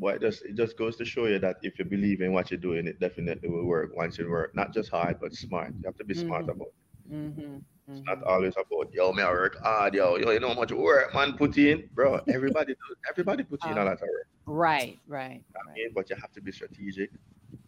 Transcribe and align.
boy, 0.00 0.12
it 0.14 0.22
just 0.22 0.42
it 0.44 0.56
just 0.56 0.78
goes 0.78 0.96
to 0.98 1.04
show 1.04 1.26
you 1.26 1.38
that 1.40 1.58
if 1.62 1.78
you 1.78 1.84
believe 1.84 2.20
in 2.22 2.32
what 2.32 2.50
you're 2.50 2.60
doing, 2.68 2.86
it 2.86 3.00
definitely 3.00 3.48
will 3.50 3.66
work 3.66 3.96
once 3.96 4.18
you 4.18 4.30
work. 4.30 4.54
Not 4.56 4.72
just 4.74 4.90
hard, 4.90 5.20
but 5.20 5.34
smart. 5.34 5.74
You 5.78 5.84
have 5.86 5.96
to 5.98 6.04
be 6.04 6.14
smart 6.14 6.46
Mhm. 6.46 6.52
about 6.54 6.68
it. 6.68 7.12
Mm-hmm. 7.12 7.58
It's 7.90 8.02
not 8.06 8.22
always 8.24 8.54
about 8.56 8.92
yo, 8.94 9.12
me 9.12 9.22
I 9.22 9.30
work 9.32 9.58
hard, 9.62 9.94
yo, 9.94 10.16
yo, 10.16 10.30
you 10.30 10.40
know 10.40 10.48
how 10.48 10.54
much 10.54 10.72
work 10.72 11.14
man 11.14 11.34
put 11.36 11.56
in, 11.58 11.88
bro. 11.94 12.20
Everybody 12.28 12.74
do 12.74 12.96
everybody 13.08 13.44
put 13.44 13.64
in 13.64 13.78
a 13.78 13.82
Uh, 13.82 13.84
lot 13.84 13.94
of 13.94 14.00
work. 14.02 14.28
Right, 14.46 15.00
right, 15.06 15.44
I 15.56 15.60
right. 15.66 15.76
mean, 15.76 15.90
but 15.94 16.10
you 16.10 16.16
have 16.16 16.32
to 16.32 16.40
be 16.42 16.52
strategic, 16.52 17.10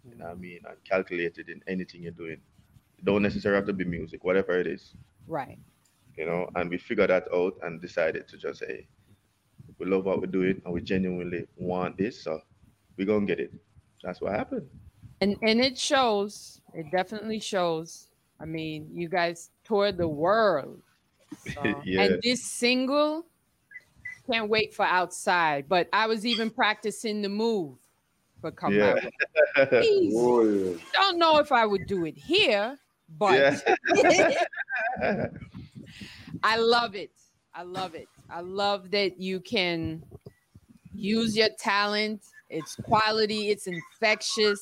you 0.05 0.17
know 0.17 0.27
what 0.27 0.33
I 0.33 0.35
mean, 0.35 0.61
and 0.69 0.83
calculated 0.85 1.49
in 1.49 1.63
anything 1.67 2.03
you're 2.03 2.13
doing. 2.13 2.41
You 2.99 3.05
don't 3.05 3.23
necessarily 3.23 3.59
have 3.59 3.67
to 3.67 3.73
be 3.73 3.85
music, 3.85 4.25
whatever 4.25 4.59
it 4.59 4.67
is, 4.67 4.95
Right. 5.27 5.59
you 6.17 6.27
know. 6.27 6.49
And 6.55 6.71
we 6.71 6.79
figured 6.79 7.11
that 7.11 7.29
out 7.33 7.55
and 7.63 7.81
decided 7.81 8.29
to 8.29 8.37
just 8.39 8.61
say, 8.61 8.89
we 9.83 9.91
love 9.91 10.05
what 10.05 10.21
we're 10.21 10.27
doing 10.27 10.63
and 10.65 10.73
we 10.73 10.81
genuinely 10.81 11.45
want 11.57 11.99
this, 11.99 12.23
so 12.23 12.41
we're 12.97 13.07
gonna 13.07 13.27
get 13.27 13.41
it. 13.41 13.53
That's 14.03 14.21
what 14.21 14.33
happened. 14.33 14.69
And 15.21 15.37
and 15.43 15.61
it 15.61 15.77
shows. 15.77 16.61
It 16.73 16.87
definitely 16.93 17.41
shows. 17.41 18.07
I 18.41 18.45
mean, 18.45 18.89
you 18.95 19.09
guys 19.09 19.51
toured 19.65 19.97
the 19.97 20.09
world. 20.09 20.81
So- 21.55 21.81
Yeah. 21.85 22.03
And 22.03 22.21
this 22.23 22.45
single, 22.45 23.27
can't 24.31 24.49
wait 24.49 24.75
for 24.75 24.85
outside. 24.85 25.69
But 25.69 25.89
I 25.93 26.07
was 26.07 26.25
even 26.27 26.51
practicing 26.51 27.23
the 27.23 27.29
move 27.29 27.79
for 28.41 28.53
come 28.53 28.75
Yeah. 28.75 28.97
out. 29.57 29.69
Please. 29.71 30.13
Oh. 30.17 30.77
Don't 30.93 31.19
know 31.19 31.39
if 31.39 31.51
I 31.51 31.67
would 31.67 31.87
do 31.87 32.05
it 32.05 32.17
here, 32.17 32.79
but 33.19 33.61
Yeah. 33.93 35.27
I 36.45 36.57
love 36.59 36.95
it. 36.95 37.11
I 37.55 37.63
love 37.63 37.95
it. 37.95 38.09
I 38.33 38.41
love 38.41 38.91
that 38.93 39.21
you 39.21 39.41
can 39.41 40.03
use 40.95 41.37
your 41.37 41.51
talent. 41.59 42.23
It's 42.49 42.77
quality, 42.77 43.51
it's 43.51 43.67
infectious. 43.67 44.61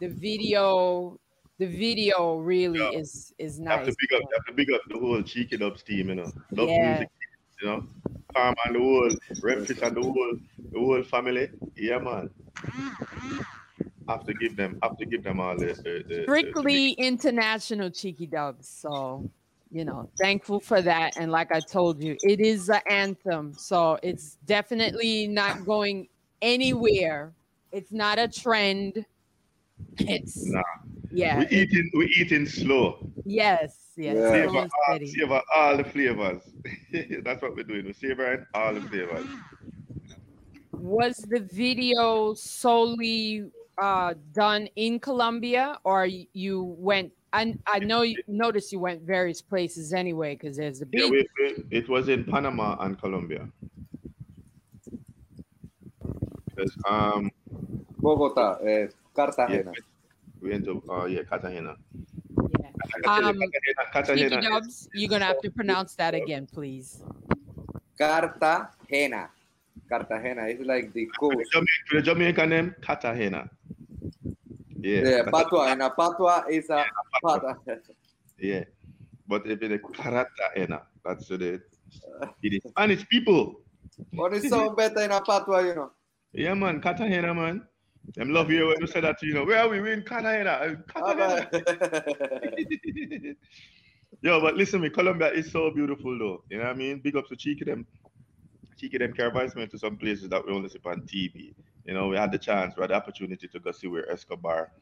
The 0.00 0.08
video, 0.08 1.20
the 1.58 1.66
video 1.66 2.36
really 2.38 2.78
Yeah. 2.80 2.98
is 3.00 3.34
is 3.38 3.58
You 3.58 3.66
have 3.68 3.84
to 3.86 3.94
big 4.00 4.12
up, 4.14 4.22
have 4.32 4.44
to 4.46 4.52
big 4.54 4.72
up 4.72 4.82
the 4.88 4.98
whole 4.98 5.22
Chiqui 5.22 5.58
Dubs 5.58 5.82
team, 5.82 6.08
you 6.08 6.14
know. 6.16 6.32
Love 6.52 6.68
Yeah. 6.68 6.90
music, 6.92 7.08
you 7.60 7.66
know. 7.68 7.86
Farm 8.34 8.54
and 8.64 8.74
the 8.74 8.80
whole, 8.80 9.10
Remfis 9.42 9.82
and 9.82 9.96
the 9.96 10.02
whole, 10.02 10.38
the 10.72 10.78
whole 10.78 11.02
family. 11.02 11.50
Yeah, 11.76 11.98
man. 11.98 12.30
Have 14.08 14.24
to 14.24 14.34
give 14.34 14.56
them, 14.56 14.78
have 14.82 14.96
to 14.98 15.04
give 15.06 15.22
them 15.22 15.38
all 15.40 15.56
the, 15.56 15.66
the, 15.66 15.82
the- 15.82 16.04
the 16.08 16.22
Strictly 16.22 16.92
international 16.92 17.90
Chiqui 17.90 18.28
Dubs. 18.30 18.68
So, 18.68 19.30
you 19.70 19.84
know, 19.84 20.08
thankful 20.18 20.60
for 20.60 20.80
that. 20.82 21.16
And 21.18 21.30
like 21.30 21.52
I 21.52 21.60
told 21.60 22.02
you, 22.02 22.16
it 22.20 22.40
is 22.40 22.68
an 22.68 22.80
anthem. 22.88 23.52
So 23.54 23.98
it's 24.02 24.38
definitely 24.46 25.26
not 25.26 25.64
going 25.64 26.08
anywhere. 26.42 27.32
It's 27.72 27.92
not 27.92 28.18
a 28.18 28.28
trend. 28.28 29.04
It's 29.98 30.46
Nah. 30.46 30.62
yeah. 31.10 31.38
we 31.38 31.48
eating, 31.48 31.90
we 31.94 32.06
eating 32.20 32.46
slow. 32.46 32.98
Yes, 33.24 33.76
yes. 33.96 34.16
Yeah. 34.16 34.30
Savor 34.30 34.58
all, 34.58 34.98
savor 35.04 35.42
all 35.54 35.76
the 35.76 35.84
flavors. 35.84 36.42
That's 37.22 37.42
what 37.42 37.54
we're 37.54 37.64
doing. 37.64 37.84
We're 37.84 37.92
savoring 37.92 38.46
all 38.54 38.74
the 38.74 38.80
flavors. 38.82 39.26
Was 40.72 41.16
the 41.16 41.40
video 41.40 42.34
solely 42.34 43.50
uh, 43.76 44.14
done 44.32 44.68
in 44.76 44.98
Colombia, 44.98 45.78
or 45.84 46.06
you 46.06 46.62
went? 46.78 47.12
I 47.32 47.54
I 47.66 47.78
know 47.80 48.02
you 48.02 48.16
noticed 48.26 48.72
you 48.72 48.78
went 48.80 49.02
various 49.02 49.42
places 49.42 49.92
anyway, 49.92 50.34
because 50.34 50.56
there's 50.56 50.80
the 50.80 50.88
Yeah, 50.92 51.08
we, 51.10 51.26
we, 51.38 51.64
it 51.70 51.88
was 51.88 52.08
in 52.08 52.24
Panama 52.24 52.76
and 52.80 52.98
Colombia. 52.98 53.48
Because 56.46 56.72
um, 56.88 57.30
Bogotá, 58.00 58.58
eh, 58.64 58.66
yeah, 58.80 58.86
Cartagena. 59.14 59.72
we 60.40 60.50
went 60.50 60.64
to 60.64 60.82
uh, 60.90 61.04
yeah, 61.04 61.22
Cartagena. 61.22 61.76
Yeah. 61.96 62.68
Um, 63.06 63.38
Cartagena, 63.38 63.46
Cartagena 63.92 64.30
Cheeky 64.30 64.36
is- 64.38 64.44
Dubs, 64.50 64.88
you're 64.94 65.08
gonna 65.10 65.24
have 65.26 65.40
to 65.42 65.50
pronounce 65.50 65.94
that 65.96 66.14
again, 66.14 66.46
please. 66.46 67.02
Cartagena. 67.98 69.28
Cartagena 69.88 70.42
It's 70.48 70.64
like 70.64 70.92
the 70.92 71.06
To 71.06 71.12
coast. 71.20 71.36
the 71.36 71.44
Jamaican, 71.52 71.92
the 71.92 72.02
Jamaican 72.02 72.48
name, 72.50 72.74
Cartagena. 72.80 73.50
Yeah, 74.80 75.00
Yeah, 75.02 75.22
Cartagena, 75.24 75.32
Patua. 75.32 75.72
And 75.72 75.82
a 75.82 75.90
Patua 75.90 76.50
is 76.50 76.66
a 76.70 76.76
pata. 76.76 76.90
yeah. 78.38 78.64
But 79.26 79.46
if 79.46 79.62
it's 79.62 79.84
Cartagena, 79.96 80.82
that's 81.04 81.28
the 81.28 81.34
it 81.34 81.42
is. 81.42 81.60
It 82.42 82.52
is 82.54 82.70
Spanish 82.70 83.08
people. 83.08 83.60
But 84.12 84.18
What 84.18 84.34
is 84.34 84.48
so 84.48 84.70
better 84.74 85.00
in 85.02 85.10
a 85.10 85.20
Patua, 85.20 85.66
you 85.66 85.74
know? 85.74 85.90
Yeah, 86.32 86.54
man, 86.54 86.80
Cartagena, 86.80 87.34
man. 87.34 87.66
Them 88.14 88.30
love 88.30 88.50
you 88.50 88.68
when 88.68 88.80
you 88.80 88.86
say 88.86 89.00
that, 89.00 89.20
you 89.22 89.34
know. 89.34 89.44
Where 89.44 89.58
are 89.58 89.68
we? 89.68 89.80
We 89.80 89.92
in 89.92 90.02
Cartagena. 90.02 90.50
Uh, 90.50 90.74
Cartagena. 90.86 91.50
Yo, 94.22 94.40
but 94.40 94.56
listen, 94.56 94.80
me, 94.80 94.90
Colombia 94.90 95.30
is 95.32 95.52
so 95.52 95.70
beautiful, 95.70 96.18
though. 96.18 96.42
You 96.50 96.58
know 96.58 96.64
what 96.64 96.72
I 96.72 96.74
mean? 96.74 97.00
Big 97.00 97.16
ups 97.16 97.28
to 97.28 97.36
Chiqui 97.36 97.66
them. 97.66 97.86
Chiqui 98.80 98.98
them 98.98 99.12
caravans 99.12 99.54
me 99.54 99.66
to 99.66 99.78
some 99.78 99.96
places 99.96 100.28
that 100.30 100.46
we 100.46 100.52
only 100.52 100.68
see 100.68 100.78
on 100.84 101.02
TV. 101.02 101.54
You 101.84 101.94
know, 101.94 102.08
we 102.08 102.16
had 102.16 102.32
the 102.32 102.38
chance, 102.38 102.76
we 102.76 102.82
had 102.82 102.90
the 102.90 102.94
opportunity 102.94 103.48
to 103.48 103.60
go 103.60 103.72
see 103.72 103.86
where 103.86 104.10
Escobar 104.10 104.72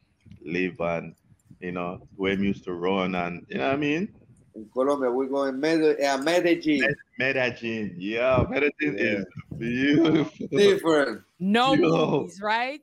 live 0.45 0.81
and, 0.81 1.15
you 1.61 1.73
know, 1.73 2.07
where 2.17 2.37
he 2.37 2.45
used 2.45 2.65
to 2.65 2.73
run 2.75 3.15
and, 3.15 3.45
you 3.49 3.59
know 3.59 3.67
what 3.67 3.75
I 3.75 3.77
mean? 3.77 4.15
in 4.57 4.67
Colombia, 4.73 5.11
we're 5.11 5.27
going 5.27 5.61
Med- 5.61 6.01
uh, 6.03 6.19
Medellin. 6.23 6.83
Medellin. 7.19 7.95
Yeah, 7.99 8.47
Medellin 8.49 8.73
Yeah. 8.81 9.19
is 9.21 9.25
beautiful. 9.59 10.49
Different. 10.51 11.23
No 11.39 11.75
Yo. 11.75 11.89
movies, 12.21 12.41
right? 12.43 12.81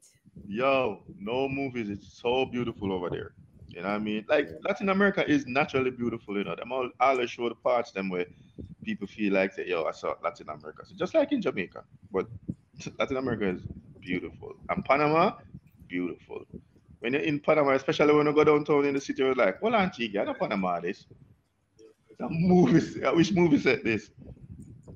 Yo, 0.47 1.03
no 1.19 1.49
movies. 1.49 1.89
It's 1.89 2.21
so 2.21 2.45
beautiful 2.45 2.93
over 2.93 3.09
there. 3.09 3.33
You 3.69 3.81
know 3.81 3.87
what 3.89 3.95
I 3.95 3.99
mean? 3.99 4.23
Like 4.29 4.49
Latin 4.61 4.89
America 4.89 5.27
is 5.27 5.47
naturally 5.47 5.89
beautiful, 5.89 6.37
you 6.37 6.43
know. 6.43 6.55
Them 6.55 6.71
all 6.71 6.89
always 6.99 7.31
show 7.31 7.49
the 7.49 7.55
parts 7.55 7.91
them 7.91 8.09
where 8.09 8.27
people 8.83 9.07
feel 9.07 9.33
like 9.33 9.51
say, 9.53 9.67
yo, 9.67 9.83
I 9.85 9.91
saw 9.91 10.13
Latin 10.23 10.49
America. 10.49 10.83
So 10.85 10.93
just 10.95 11.15
like 11.15 11.31
in 11.31 11.41
Jamaica. 11.41 11.83
But 12.11 12.27
Latin 12.99 13.17
America 13.17 13.47
is 13.49 13.63
beautiful. 13.99 14.53
And 14.69 14.85
Panama, 14.85 15.37
beautiful. 15.87 16.45
When 17.03 17.11
you're 17.11 17.21
in 17.23 17.41
Panama, 17.41 17.71
especially 17.71 18.13
when 18.13 18.27
you 18.27 18.33
go 18.33 18.45
downtown 18.45 18.85
in 18.85 18.93
the 18.93 19.01
city, 19.01 19.23
you're 19.23 19.35
like, 19.35 19.61
well, 19.61 19.75
Antigua, 19.75 20.21
I 20.21 20.23
know 20.23 20.33
Panama 20.33 20.79
this. 20.79 21.05
It's 22.09 22.21
a 22.21 22.29
movie. 22.29 23.01
Wish 23.13 23.33
movie 23.33 23.59
set 23.59 23.83
this. 23.83 24.09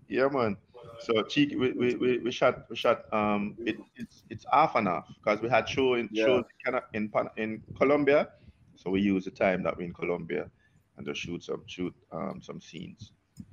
Yeah, 0.07 0.29
man. 0.29 0.55
So 1.01 1.21
cheeky, 1.23 1.57
we, 1.57 1.73
we, 1.73 1.95
we, 1.95 2.17
we 2.19 2.31
shot 2.31 2.63
we 2.69 2.77
shot 2.77 3.11
um 3.13 3.57
it, 3.65 3.75
it's 3.97 4.23
it's 4.29 4.45
half 4.53 4.75
and 4.75 4.87
half 4.87 5.05
because 5.19 5.41
we 5.41 5.49
had 5.49 5.67
show 5.67 5.95
in 5.95 6.07
Yeah. 6.13 6.25
shows 6.25 6.45
in, 6.65 6.79
in 6.93 7.09
Pan- 7.09 7.29
in 7.35 7.61
Colombia, 7.77 8.29
so 8.75 8.89
we 8.89 9.01
use 9.01 9.25
the 9.25 9.31
time 9.31 9.63
that 9.63 9.77
we're 9.77 9.83
in 9.83 9.93
Colombia 9.93 10.49
and 10.95 11.05
just 11.05 11.19
shoot 11.19 11.43
some 11.43 11.63
shoot 11.67 11.93
um 12.13 12.41
some 12.41 12.61
scenes. 12.61 13.11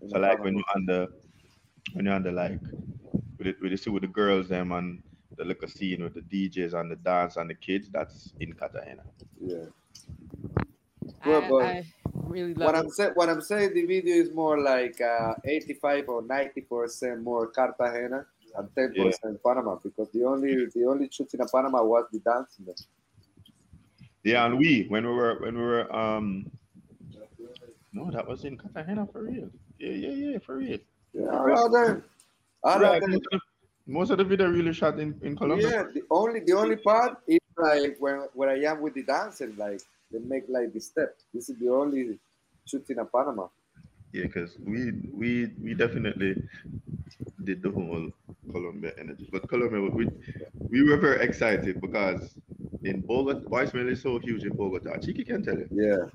So 0.09 0.19
like 0.21 0.39
when 0.45 0.55
you're 0.55 0.75
under 0.77 1.09
when 1.95 2.05
you're 2.05 2.15
under 2.15 2.31
like 2.33 2.61
with 3.37 3.49
it 3.49 3.57
with 3.61 3.73
the 3.73 3.77
see 3.79 3.91
with 3.91 4.03
the 4.03 4.09
girls 4.09 4.49
them 4.49 4.71
and 4.71 5.03
the 5.37 5.45
little 5.45 5.69
scene 5.69 6.03
with 6.03 6.15
the 6.15 6.21
DJs 6.23 6.75
and 6.75 6.91
the 6.91 6.97
dance 6.97 7.37
and 7.37 7.51
the 7.51 7.55
kids, 7.55 7.89
that's 7.91 8.33
in 8.41 8.53
Cartagena. 8.53 9.03
Yeah. 9.41 9.65
I, 11.23 11.29
Well, 11.29 11.43
but 11.51 11.63
I 11.63 11.85
really 12.13 12.55
love 12.55 12.67
What 12.67 12.75
it. 12.75 12.79
I'm 12.79 12.91
saying, 12.91 13.13
what 13.15 13.29
I'm 13.29 13.41
saying, 13.41 13.75
the 13.75 13.85
video 13.85 14.17
is 14.17 14.33
more 14.33 14.59
like 14.59 15.01
uh, 15.01 15.35
85 15.45 16.09
or 16.09 16.23
90 16.23 16.61
percent 16.63 17.23
more 17.23 17.47
Cartagena 17.49 18.27
and 18.57 18.69
10 18.75 18.95
percent 18.95 19.43
Panama 19.43 19.77
because 19.83 20.09
the 20.13 20.25
only 20.25 20.67
the 20.67 20.85
only 20.87 21.09
shooting 21.11 21.41
in 21.41 21.47
Panama 21.49 21.83
was 21.83 22.07
the 22.13 22.21
dancing. 22.21 22.67
Yeah, 24.23 24.47
and 24.47 24.59
we 24.59 24.87
when 24.89 25.07
we 25.07 25.13
were 25.13 25.39
when 25.41 25.57
we 25.57 25.63
were 25.63 25.95
um 25.95 26.51
no, 27.93 28.11
that 28.11 28.27
was 28.27 28.45
in 28.45 28.57
Cartagena 28.57 29.07
for 29.13 29.23
real. 29.23 29.51
Yeah, 29.79 29.91
yeah, 29.91 30.11
yeah, 30.11 30.39
for 30.39 30.57
real. 30.57 30.79
Yeah, 31.13 31.29
all 31.29 31.67
of 31.67 31.73
them. 31.73 32.05
All 32.65 32.81
Right, 32.81 33.03
of 33.03 33.09
them. 33.09 33.21
Most, 33.87 34.11
of 34.11 34.19
the, 34.19 34.25
most 34.25 34.33
of 34.33 34.39
video 34.39 34.51
really 34.51 34.73
shot 34.73 34.99
in, 34.99 35.19
in 35.23 35.37
Colombia. 35.37 35.69
Yeah, 35.69 35.85
the 35.93 36.03
only 36.11 36.41
the 36.41 36.53
only 36.53 36.77
part 36.77 37.19
is 37.27 37.41
like 37.59 37.97
when 37.99 38.27
when 38.35 38.49
I 38.49 38.65
am 38.65 38.81
with 38.81 38.95
the 38.95 39.03
dancing, 39.03 39.55
like 39.57 39.81
they 40.11 40.19
make 40.19 40.45
like 40.49 40.73
the 40.73 40.81
step. 40.81 41.17
This 41.33 41.49
is 41.49 41.59
the 41.59 41.69
only 41.69 42.19
shooting 42.65 42.99
in 42.99 43.07
Panama. 43.07 43.49
Yeah, 44.13 44.25
because 44.25 44.57
we 44.65 44.93
we 45.13 45.51
we 45.61 45.75
definitely 45.75 46.43
did 47.43 47.63
the 47.63 47.71
whole 47.71 48.11
Colombia 48.51 48.93
energy. 48.99 49.29
But 49.31 49.49
Colombia, 49.49 49.81
we 49.81 50.09
we 50.71 50.83
were 50.89 50.97
very 50.97 51.25
excited 51.25 51.81
because 51.81 52.37
in 52.85 53.01
Bogota, 53.01 53.41
voicemail 53.49 53.91
is 53.91 54.01
so 54.01 54.19
huge 54.19 54.45
in 54.45 54.57
Bogota. 54.57 54.91
Chiqui 54.99 55.27
can 55.27 55.43
tell 55.43 55.59
you. 55.59 55.69
Yeah, 55.73 56.09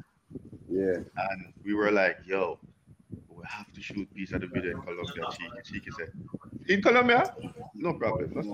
yeah. 0.69 0.95
And 0.95 1.53
we 1.63 1.73
were 1.73 1.91
like, 1.91 2.17
yo, 2.25 2.57
we 2.63 2.68
have 3.49 3.71
to 3.73 3.81
shoot 3.81 4.13
piece 4.13 4.31
of 4.31 4.41
the 4.41 4.47
video 4.47 4.71
in 4.71 4.81
Colombia. 4.81 5.23
Chiqui, 5.35 5.61
Chiqui 5.67 5.93
said, 5.97 6.11
in 6.67 6.81
Colombia, 6.81 7.33
no 7.75 7.93
problem. 7.93 8.31
Let's. 8.35 8.47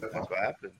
That's 0.00 0.28
what 0.30 0.38
happened. 0.38 0.72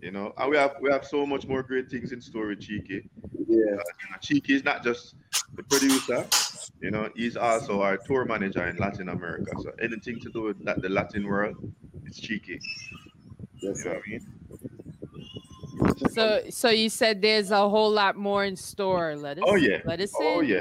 You 0.00 0.10
know, 0.10 0.32
and 0.38 0.50
we 0.50 0.56
have 0.56 0.76
we 0.80 0.90
have 0.90 1.04
so 1.04 1.26
much 1.26 1.46
more 1.46 1.62
great 1.62 1.90
things 1.90 2.12
in 2.12 2.20
store 2.20 2.46
with 2.48 2.60
Chiqui. 2.60 3.08
Yeah, 3.48 3.74
Uh, 3.74 3.84
you 4.00 4.06
know, 4.10 4.18
Chiqui 4.22 4.50
is 4.50 4.64
not 4.64 4.82
just 4.82 5.14
the 5.54 5.62
producer, 5.64 6.26
you 6.80 6.90
know, 6.90 7.10
he's 7.14 7.36
also 7.36 7.82
our 7.82 7.96
tour 7.98 8.24
manager 8.24 8.66
in 8.66 8.76
Latin 8.76 9.08
America. 9.10 9.52
So 9.60 9.72
anything 9.82 10.18
to 10.20 10.30
do 10.30 10.42
with 10.42 10.64
that, 10.64 10.80
the 10.80 10.88
Latin 10.88 11.26
world, 11.26 11.56
it's 12.06 12.18
cheeky. 12.20 12.58
Yes, 13.60 13.84
You 13.84 13.90
know 13.90 13.96
what 13.96 14.02
I 14.06 14.10
mean? 14.10 14.26
So, 16.10 16.42
so 16.50 16.68
you 16.70 16.88
said 16.88 17.20
there's 17.20 17.50
a 17.50 17.68
whole 17.68 17.90
lot 17.90 18.16
more 18.16 18.44
in 18.44 18.56
store. 18.56 19.16
Let 19.16 19.38
us. 19.38 19.44
Oh 19.46 19.56
yeah. 19.56 19.78
Let 19.84 20.00
us 20.00 20.12
Oh 20.18 20.40
in. 20.40 20.46
yeah. 20.48 20.60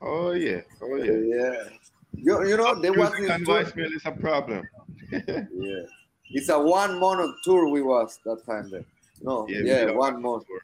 Oh 0.00 0.32
yeah. 0.32 0.60
Oh 0.82 0.96
Yeah. 0.96 1.12
yeah. 1.36 1.64
You, 2.12 2.48
you 2.48 2.56
know, 2.56 2.74
there 2.80 2.92
was 2.92 3.10
Music 3.12 3.20
this 3.20 3.30
and 3.30 3.46
tour- 3.46 3.64
voicemail 3.64 3.94
is 3.94 4.02
a 4.06 4.12
problem. 4.12 4.62
Yeah. 5.12 5.82
It's 6.30 6.48
a 6.48 6.58
one 6.58 6.98
month 6.98 7.36
tour 7.44 7.68
we 7.68 7.82
was 7.82 8.18
that 8.24 8.44
time 8.44 8.68
there. 8.70 8.84
No, 9.22 9.46
Yeah, 9.48 9.58
yeah, 9.58 9.62
we 9.62 9.86
did 9.86 9.88
a 9.90 9.94
one 9.94 10.20
month. 10.22 10.44
tour. 10.46 10.60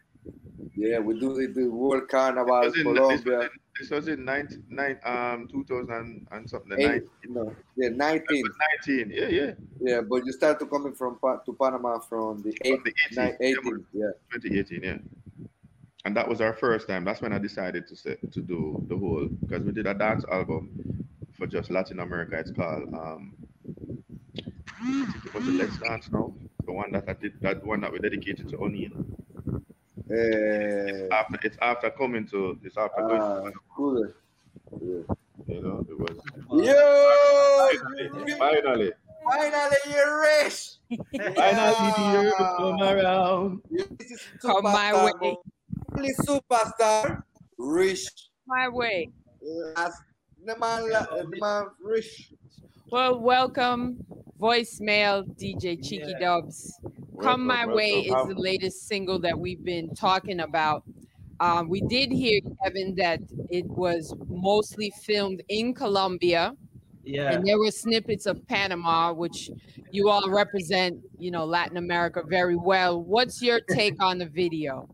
Yeah, 0.74 0.98
we 0.98 1.18
do 1.20 1.34
the, 1.34 1.52
the 1.52 1.68
World 1.68 2.08
Carnival, 2.08 2.62
This 2.70 2.82
Colombia. 2.82 3.48
This 3.78 3.90
was 3.90 4.08
in 4.08 4.24
19, 4.24 4.64
nine, 4.68 4.98
um, 5.04 5.48
2000 5.48 6.26
and 6.30 6.50
something. 6.50 6.70
the 6.70 6.80
Eight, 6.80 7.02
19, 7.28 7.34
no, 7.34 7.54
yeah, 7.76 7.88
19. 7.90 8.44
19. 8.86 9.10
Yeah, 9.10 9.28
yeah. 9.28 9.52
Yeah, 9.80 10.00
but 10.02 10.26
you 10.26 10.32
start 10.32 10.58
to 10.60 10.66
coming 10.66 10.94
from 10.94 11.18
to 11.46 11.52
Panama 11.54 11.98
from 12.00 12.42
the 12.42 12.52
From 12.62 12.72
8, 12.72 12.84
the 12.84 12.92
18, 13.12 13.24
nine, 13.24 13.36
18. 13.40 13.86
Yeah, 13.92 14.06
2018, 14.32 14.82
yeah. 14.82 14.98
And 16.04 16.16
that 16.16 16.28
was 16.28 16.40
our 16.40 16.52
first 16.52 16.88
time. 16.88 17.04
That's 17.04 17.20
when 17.20 17.32
I 17.32 17.38
decided 17.38 17.86
to 17.88 17.96
set, 17.96 18.18
to 18.32 18.40
do 18.40 18.84
the 18.88 18.96
whole 18.96 19.28
because 19.40 19.62
we 19.62 19.72
did 19.72 19.86
a 19.86 19.94
dance 19.94 20.24
album 20.30 21.06
for 21.32 21.46
just 21.46 21.70
Latin 21.70 22.00
America. 22.00 22.36
It's 22.38 22.50
called 22.50 22.92
um 22.94 23.34
I 24.84 25.04
think 25.12 25.26
it 25.26 25.34
was 25.34 25.44
the 25.46 25.52
Let's 25.52 25.78
Dance 25.78 26.10
now. 26.10 26.32
The 26.66 26.72
one 26.72 26.90
that 26.92 27.08
I 27.08 27.12
did 27.14 27.34
that 27.40 27.64
one 27.64 27.80
that 27.82 27.92
we 27.92 27.98
dedicated 28.00 28.48
to 28.48 28.56
O'Neill. 28.58 28.90
uh, 30.10 31.14
After 31.14 31.38
it's 31.44 31.56
after 31.62 31.90
coming 31.90 32.26
to 32.28 32.58
it's 32.64 32.76
after 32.76 33.02
going 33.02 33.22
uh, 33.22 33.42
to, 33.42 33.52
cool. 33.76 34.06
Yeah. 34.72 35.14
you 35.46 35.60
know, 35.62 35.86
it 35.88 35.98
was 35.98 36.18
Yo! 36.66 37.78
finally, 37.78 38.32
finally, 38.38 38.92
Finally, 39.24 39.76
you're 39.88 40.20
rich! 40.20 40.72
finally 41.36 41.92
the 41.96 42.10
year 42.12 42.30
to 42.30 42.54
come 42.58 42.82
around. 42.82 43.62
This 43.70 44.10
is 44.10 44.20
Come 44.40 44.64
my 44.64 45.12
way. 45.20 45.36
Only 46.02 46.14
superstar, 46.26 47.22
rich. 47.58 48.08
My 48.48 48.68
way. 48.68 49.10
As 49.76 49.94
the 50.44 50.58
man, 50.58 50.88
the 50.88 51.30
man 51.40 51.66
rich. 51.80 52.32
Well, 52.90 53.20
welcome, 53.20 54.04
voicemail 54.40 55.24
DJ 55.38 55.78
Chiqui 55.78 56.18
Dubs. 56.18 56.76
Come 56.82 57.46
Welcome, 57.46 57.46
My 57.46 57.66
Way 57.66 58.00
is 58.00 58.26
the 58.26 58.34
latest 58.36 58.88
single 58.88 59.20
that 59.20 59.38
we've 59.38 59.62
been 59.64 59.94
talking 59.94 60.40
about. 60.40 60.82
Um, 61.38 61.68
we 61.68 61.80
did 61.82 62.10
hear, 62.10 62.40
Kevin, 62.64 62.96
that 62.96 63.20
it 63.48 63.66
was 63.66 64.12
mostly 64.28 64.92
filmed 65.04 65.44
in 65.50 65.72
Colombia, 65.72 66.56
Yeah. 67.04 67.30
and 67.30 67.46
there 67.46 67.60
were 67.60 67.70
snippets 67.70 68.26
of 68.26 68.44
Panama, 68.48 69.12
which 69.12 69.50
you 69.92 70.08
all 70.08 70.28
represent, 70.28 70.98
you 71.20 71.30
know, 71.30 71.44
Latin 71.44 71.76
America 71.76 72.24
very 72.26 72.56
well. 72.56 73.00
What's 73.00 73.40
your 73.40 73.60
take 73.70 74.02
on 74.02 74.18
the 74.18 74.26
video? 74.26 74.88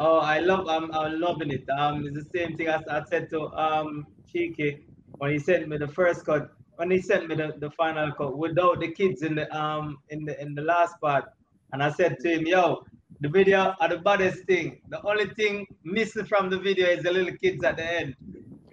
Oh, 0.00 0.18
I 0.18 0.40
love. 0.40 0.66
I'm. 0.66 0.90
I'm 0.92 1.20
loving 1.20 1.50
it. 1.50 1.68
Um, 1.78 2.06
it's 2.06 2.16
the 2.16 2.38
same 2.38 2.56
thing 2.56 2.68
as 2.68 2.82
I 2.88 3.04
said 3.04 3.28
to 3.30 3.40
um 3.52 4.06
Chiqui 4.32 4.80
when 5.18 5.30
he 5.32 5.38
sent 5.38 5.68
me 5.68 5.76
the 5.76 5.88
first 5.88 6.24
cut. 6.24 6.50
When 6.76 6.90
he 6.90 7.02
sent 7.02 7.28
me 7.28 7.34
the, 7.34 7.52
the 7.58 7.70
final 7.72 8.10
cut 8.12 8.38
without 8.38 8.80
the 8.80 8.90
kids 8.92 9.20
in 9.22 9.34
the 9.34 9.46
um 9.54 9.98
in 10.08 10.24
the 10.24 10.40
in 10.40 10.54
the 10.54 10.62
last 10.62 10.98
part, 11.02 11.26
and 11.72 11.82
I 11.82 11.90
said 11.90 12.18
to 12.20 12.30
him, 12.30 12.46
"Yo, 12.46 12.82
the 13.20 13.28
video 13.28 13.74
are 13.78 13.88
the 13.90 13.98
baddest 13.98 14.44
thing. 14.46 14.80
The 14.88 15.06
only 15.06 15.26
thing 15.34 15.66
missing 15.84 16.24
from 16.24 16.48
the 16.48 16.58
video 16.58 16.88
is 16.88 17.02
the 17.02 17.12
little 17.12 17.36
kids 17.36 17.62
at 17.62 17.76
the 17.76 17.84
end. 17.84 18.16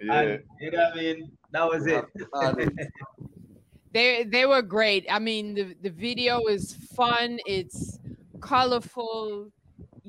Yeah. 0.00 0.20
And 0.20 0.42
you 0.60 0.70
know 0.70 0.78
what 0.78 0.92
I 0.94 0.96
mean? 0.96 1.30
That 1.52 1.68
was 1.68 1.86
it. 1.86 2.04
They 3.90 4.24
they 4.24 4.44
were 4.44 4.60
great. 4.60 5.06
I 5.10 5.18
mean, 5.18 5.54
the 5.54 5.74
the 5.82 5.90
video 5.90 6.46
is 6.46 6.74
fun. 6.94 7.38
It's 7.46 7.98
colorful. 8.40 9.50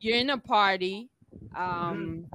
You're 0.01 0.17
in 0.17 0.29
a 0.29 0.37
party. 0.37 1.09
Um, 1.55 2.25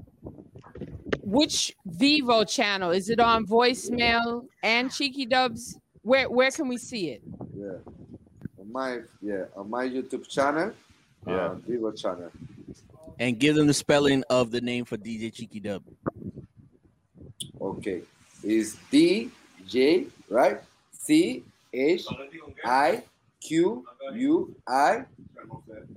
which 1.23 1.75
Vevo 1.89 2.49
channel 2.49 2.91
is 2.91 3.09
it 3.09 3.21
on? 3.21 3.47
Voicemail 3.47 4.47
and 4.63 4.91
Chiqui 4.91 5.29
Dubs. 5.29 5.79
Where 6.03 6.31
where 6.31 6.51
can 6.51 6.69
we 6.69 6.77
see 6.77 7.11
it? 7.11 7.23
Yeah. 7.57 7.79
On 8.61 8.71
my 8.71 9.01
yeah, 9.23 9.45
on 9.57 9.71
my 9.71 9.89
YouTube 9.89 10.29
channel. 10.29 10.73
Yeah. 11.27 11.35
Uh, 11.35 11.55
Vevo 11.57 11.97
channel. 11.97 12.31
And 13.19 13.39
give 13.39 13.55
them 13.55 13.67
the 13.67 13.75
spelling 13.75 14.25
of 14.29 14.51
the 14.51 14.61
name 14.61 14.85
for 14.85 14.97
DJ 14.97 15.33
Chiqui 15.33 15.63
Dub. 15.63 15.83
Okay. 17.61 18.03
Is 18.43 18.77
D 18.91 19.31
J 19.67 20.07
right? 20.29 20.61
C 20.93 21.43
H 21.73 22.07
I 22.65 23.03
Q 23.45 23.85
U 24.15 24.57
I 24.67 25.05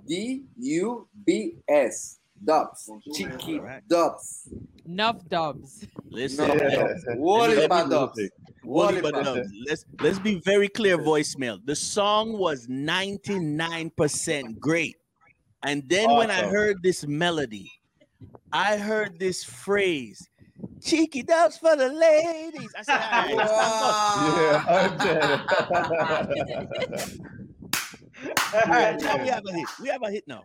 D 0.07 0.43
U 0.57 1.07
B 1.25 1.55
S. 1.67 2.19
Dubs. 2.43 2.89
Chiqui 3.15 3.57
Alright. 3.59 3.87
dubs. 3.87 4.49
Nuff 4.85 5.27
Dubs. 5.27 5.87
Listen, 6.09 6.47
No. 6.47 6.53
Yeah. 6.53 6.93
Wally 7.15 7.67
dubs. 7.67 7.89
Wally 7.89 8.29
Wally 8.63 9.01
but 9.01 9.13
Dubs. 9.15 9.25
Dubs. 9.25 9.49
Let's 9.67 9.85
let's 10.01 10.19
be 10.19 10.35
very 10.45 10.67
clear. 10.67 10.97
Voicemail. 10.99 11.59
The 11.65 11.75
song 11.75 12.37
was 12.37 12.67
99% 12.67 14.59
great, 14.59 14.97
and 15.63 15.87
then 15.89 16.11
when 16.11 16.29
I 16.29 16.43
heard 16.43 16.83
this 16.83 17.07
melody, 17.07 17.71
I 18.53 18.77
heard 18.77 19.17
this 19.19 19.43
phrase, 19.43 20.29
"Chiqui 20.79 21.25
Dubs 21.25 21.57
for 21.57 21.75
the 21.75 21.89
ladies." 21.89 22.69
I 22.77 22.81
said, 22.83 23.01
"All 23.01 23.37
right, 23.37 24.87
Yeah, 28.23 28.63
all 28.65 28.69
right, 28.71 28.99
now 29.01 29.17
we 29.21 29.27
have 29.29 29.43
a 29.45 29.51
hit. 29.53 29.67
We 29.81 29.89
have 29.89 30.01
a 30.03 30.09
hit 30.11 30.27
now." 30.27 30.43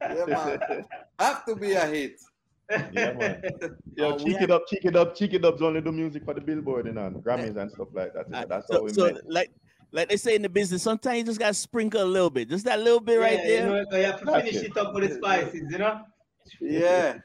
Yeah, 0.00 0.24
man. 0.26 0.84
Have 1.18 1.44
to 1.46 1.56
be 1.56 1.72
a 1.72 1.86
hit. 1.86 2.20
Yeah, 2.92 3.12
man. 3.12 3.42
Yo, 3.96 4.12
Oh, 4.12 4.14
we 4.16 4.24
cheek 4.24 4.34
have- 4.34 4.42
it 4.44 4.50
up, 4.50 4.62
cheek 4.68 4.84
it 4.84 4.96
up, 4.96 5.14
cheek 5.16 5.34
it 5.34 5.44
up's 5.44 5.60
only 5.62 5.80
do 5.80 5.90
music 5.92 6.24
for 6.24 6.34
the 6.34 6.40
billboard 6.40 6.86
and 6.86 6.98
on 6.98 7.14
Grammys 7.14 7.56
and 7.56 7.70
stuff 7.70 7.88
like 7.92 8.12
that. 8.14 8.28
you 8.28 8.34
Uh, 8.36 8.44
That's 8.46 8.68
so, 8.68 8.74
how 8.74 8.82
we 8.84 8.92
so 8.92 9.04
met. 9.12 9.28
like 9.28 9.50
like 9.92 10.08
they 10.08 10.16
say 10.16 10.36
in 10.36 10.42
the 10.42 10.48
business, 10.48 10.82
sometimes 10.84 11.18
you 11.18 11.24
just 11.24 11.40
gotta 11.40 11.52
sprinkle 11.54 12.00
a 12.02 12.04
little 12.04 12.30
bit, 12.30 12.48
just 12.48 12.64
that 12.66 12.78
little 12.80 13.00
bit 13.00 13.18
right 13.18 13.40
there. 13.42 13.66
You, 13.66 13.84
know, 13.84 13.98
you 13.98 14.04
have 14.04 14.20
to 14.20 14.26
finish 14.26 14.54
it. 14.54 14.66
it 14.70 14.76
up 14.76 14.94
with 14.94 15.08
the 15.08 15.16
spices, 15.16 15.62
you 15.68 15.78
know. 15.78 16.00
Yeah. 16.60 17.18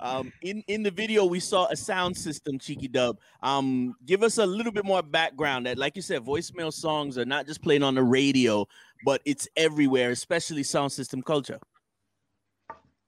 Um, 0.00 0.32
in 0.40 0.64
in 0.66 0.82
the 0.82 0.90
video, 0.90 1.26
we 1.26 1.40
saw 1.40 1.66
a 1.70 1.76
sound 1.76 2.16
system, 2.16 2.58
Chiqui 2.58 2.90
Dub. 2.90 3.18
Um, 3.42 3.94
give 4.06 4.22
us 4.22 4.38
a 4.38 4.46
little 4.46 4.72
bit 4.72 4.84
more 4.84 5.02
background. 5.02 5.66
That, 5.66 5.76
like 5.76 5.94
you 5.94 6.02
said, 6.02 6.22
voicemail 6.22 6.72
songs 6.72 7.18
are 7.18 7.26
not 7.26 7.46
just 7.46 7.62
playing 7.62 7.82
on 7.82 7.94
the 7.94 8.02
radio, 8.02 8.66
but 9.04 9.20
it's 9.26 9.46
everywhere, 9.56 10.10
especially 10.10 10.62
sound 10.62 10.92
system 10.92 11.22
culture. 11.22 11.58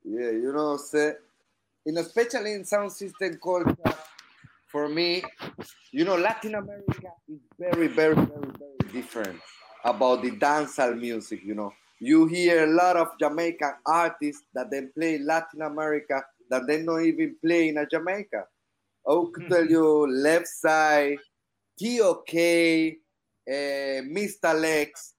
Yeah, 0.04 0.30
you 0.30 0.52
know, 0.52 0.76
say, 0.76 1.14
in 1.86 1.96
especially 1.96 2.52
in 2.52 2.64
sound 2.64 2.92
system 2.92 3.38
culture, 3.42 3.94
for 4.66 4.88
me, 4.88 5.22
you 5.92 6.04
know, 6.04 6.16
Latin 6.16 6.56
America 6.56 7.08
is 7.28 7.40
very, 7.58 7.88
very, 7.88 8.14
very, 8.14 8.26
very 8.58 8.92
different 8.92 9.40
about 9.84 10.22
the 10.22 10.32
dancehall 10.32 10.98
music. 10.98 11.40
You 11.42 11.54
know, 11.54 11.72
you 12.00 12.26
hear 12.26 12.64
a 12.64 12.74
lot 12.74 12.96
of 12.96 13.18
Jamaican 13.18 13.74
artists 13.86 14.42
that 14.54 14.70
then 14.70 14.90
play 14.94 15.18
Latin 15.18 15.62
America 15.62 16.22
that 16.50 16.66
they 16.66 16.82
don't 16.82 17.04
even 17.04 17.36
play 17.44 17.68
in 17.68 17.78
a 17.78 17.86
Jamaica. 17.86 18.44
I 19.08 19.24
could 19.32 19.48
tell 19.48 19.66
you, 19.66 20.06
Left 20.08 20.46
Side, 20.46 21.18
TOK, 21.80 22.34
uh, 23.48 24.02
Mr. 24.06 24.60
Lex, 24.60 25.14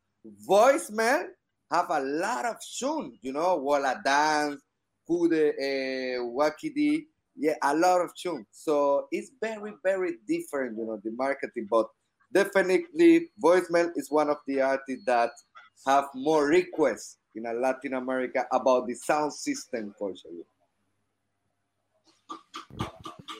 Voicemail 0.47 1.25
have 1.71 1.89
a 1.89 1.99
lot 1.99 2.45
of 2.45 2.55
tune, 2.79 3.17
you 3.21 3.33
know, 3.33 3.57
Walla 3.57 3.99
Dance, 4.03 4.61
Kude, 5.09 5.33
uh, 5.33 6.21
Wakidi, 6.23 7.05
yeah, 7.35 7.55
a 7.63 7.75
lot 7.75 8.01
of 8.01 8.11
tune. 8.15 8.45
So 8.51 9.07
it's 9.11 9.31
very, 9.41 9.73
very 9.83 10.13
different, 10.27 10.77
you 10.77 10.85
know, 10.85 11.01
the 11.03 11.11
marketing, 11.11 11.67
but 11.69 11.87
definitely 12.31 13.29
Voicemail 13.43 13.91
is 13.95 14.09
one 14.09 14.29
of 14.29 14.37
the 14.47 14.61
artists 14.61 15.03
that 15.05 15.31
have 15.85 16.05
more 16.15 16.47
requests 16.47 17.17
in 17.35 17.45
a 17.45 17.53
Latin 17.53 17.95
America 17.95 18.45
about 18.51 18.87
the 18.87 18.93
sound 18.93 19.33
system 19.33 19.93
culture. 19.97 20.29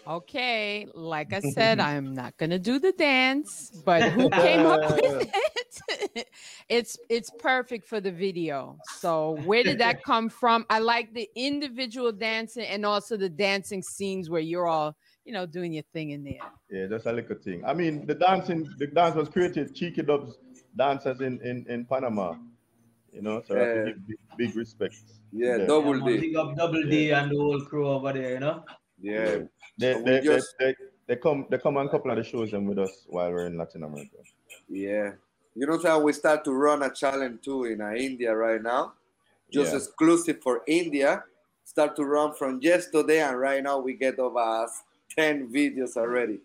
Okay, 0.06 0.88
like 0.94 1.32
I 1.34 1.40
said, 1.56 1.80
I'm 1.80 2.14
not 2.14 2.36
gonna 2.38 2.60
do 2.60 2.78
the 2.80 2.92
dance, 2.92 3.72
but 3.86 4.04
who 4.04 4.30
came 4.32 4.66
up 4.66 4.80
with 4.90 5.30
it? 5.34 6.28
it's 6.70 6.98
it's 7.10 7.30
perfect 7.30 7.88
for 7.88 8.02
the 8.02 8.12
video. 8.12 8.78
So 8.84 9.32
where 9.46 9.64
did 9.64 9.80
that 9.80 10.04
come 10.04 10.30
from? 10.30 10.66
I 10.70 10.80
like 10.80 11.14
the 11.14 11.30
individual 11.36 12.12
dancing 12.12 12.66
and 12.66 12.86
also 12.86 13.16
the 13.16 13.30
dancing 13.30 13.82
scenes 13.82 14.30
where 14.30 14.42
you're 14.42 14.68
all, 14.68 14.96
you 15.26 15.32
know, 15.32 15.46
doing 15.46 15.72
your 15.74 15.84
thing 15.94 16.10
in 16.12 16.24
there. 16.24 16.52
Yeah, 16.70 16.88
just 16.88 17.06
a 17.06 17.14
little 17.14 17.38
thing. 17.38 17.64
I 17.66 17.74
mean, 17.74 18.06
the 18.06 18.16
dancing, 18.16 18.70
the 18.78 18.88
dance 18.88 19.16
was 19.16 19.30
created. 19.30 19.74
Chiqui 19.74 20.06
Dubs 20.06 20.38
dancers 20.76 21.22
in, 21.22 21.40
in, 21.42 21.66
in 21.70 21.86
Panama, 21.86 22.34
you 23.14 23.22
know, 23.22 23.42
so 23.46 23.56
I 23.56 23.60
have 23.60 23.68
to 23.70 23.78
Yeah. 23.78 23.86
give 23.86 24.08
big, 24.08 24.18
big 24.38 24.56
respect. 24.56 24.96
Yeah, 25.32 25.58
Yeah. 25.60 25.68
double 25.68 26.00
D. 26.02 26.20
Big 26.20 26.36
up 26.36 26.56
Double 26.58 26.84
D 26.84 27.12
and 27.12 27.32
the 27.32 27.38
whole 27.38 27.62
crew 27.62 27.88
over 27.88 28.12
there, 28.12 28.34
you 28.34 28.40
know. 28.40 28.64
Yeah. 29.04 29.40
They, 29.78 29.94
So 29.94 30.02
they, 30.02 30.22
just- 30.22 30.56
they, 30.58 30.66
they, 30.72 30.76
they 31.08 31.16
come 31.18 31.46
they 31.50 31.58
come 31.58 31.76
on 31.78 31.86
a 31.88 31.90
couple 31.90 32.10
of 32.12 32.18
the 32.18 32.24
shows 32.24 32.54
and 32.54 32.68
with 32.68 32.80
us 32.80 33.04
while 33.08 33.30
we're 33.30 33.46
in 33.48 33.58
Latin 33.58 33.84
America. 33.84 34.18
Yeah. 34.70 35.12
You 35.56 35.68
know, 35.68 35.78
so 35.78 36.00
we 36.00 36.14
start 36.14 36.44
to 36.46 36.54
run 36.54 36.82
a 36.82 36.90
challenge 36.90 37.42
too 37.44 37.66
in 37.66 37.82
uh, 37.82 37.92
India 37.92 38.34
right 38.34 38.62
now, 38.64 38.94
just 39.52 39.72
Yeah. 39.72 39.78
exclusive 39.78 40.42
for 40.42 40.62
India. 40.66 41.24
Start 41.66 41.96
to 41.98 42.04
run 42.06 42.34
from 42.34 42.60
yesterday, 42.62 43.20
and 43.22 43.40
right 43.40 43.62
now 43.64 43.80
we 43.80 43.94
get 43.94 44.18
over 44.20 44.68
10 45.16 45.48
videos 45.50 45.96
already 45.96 46.40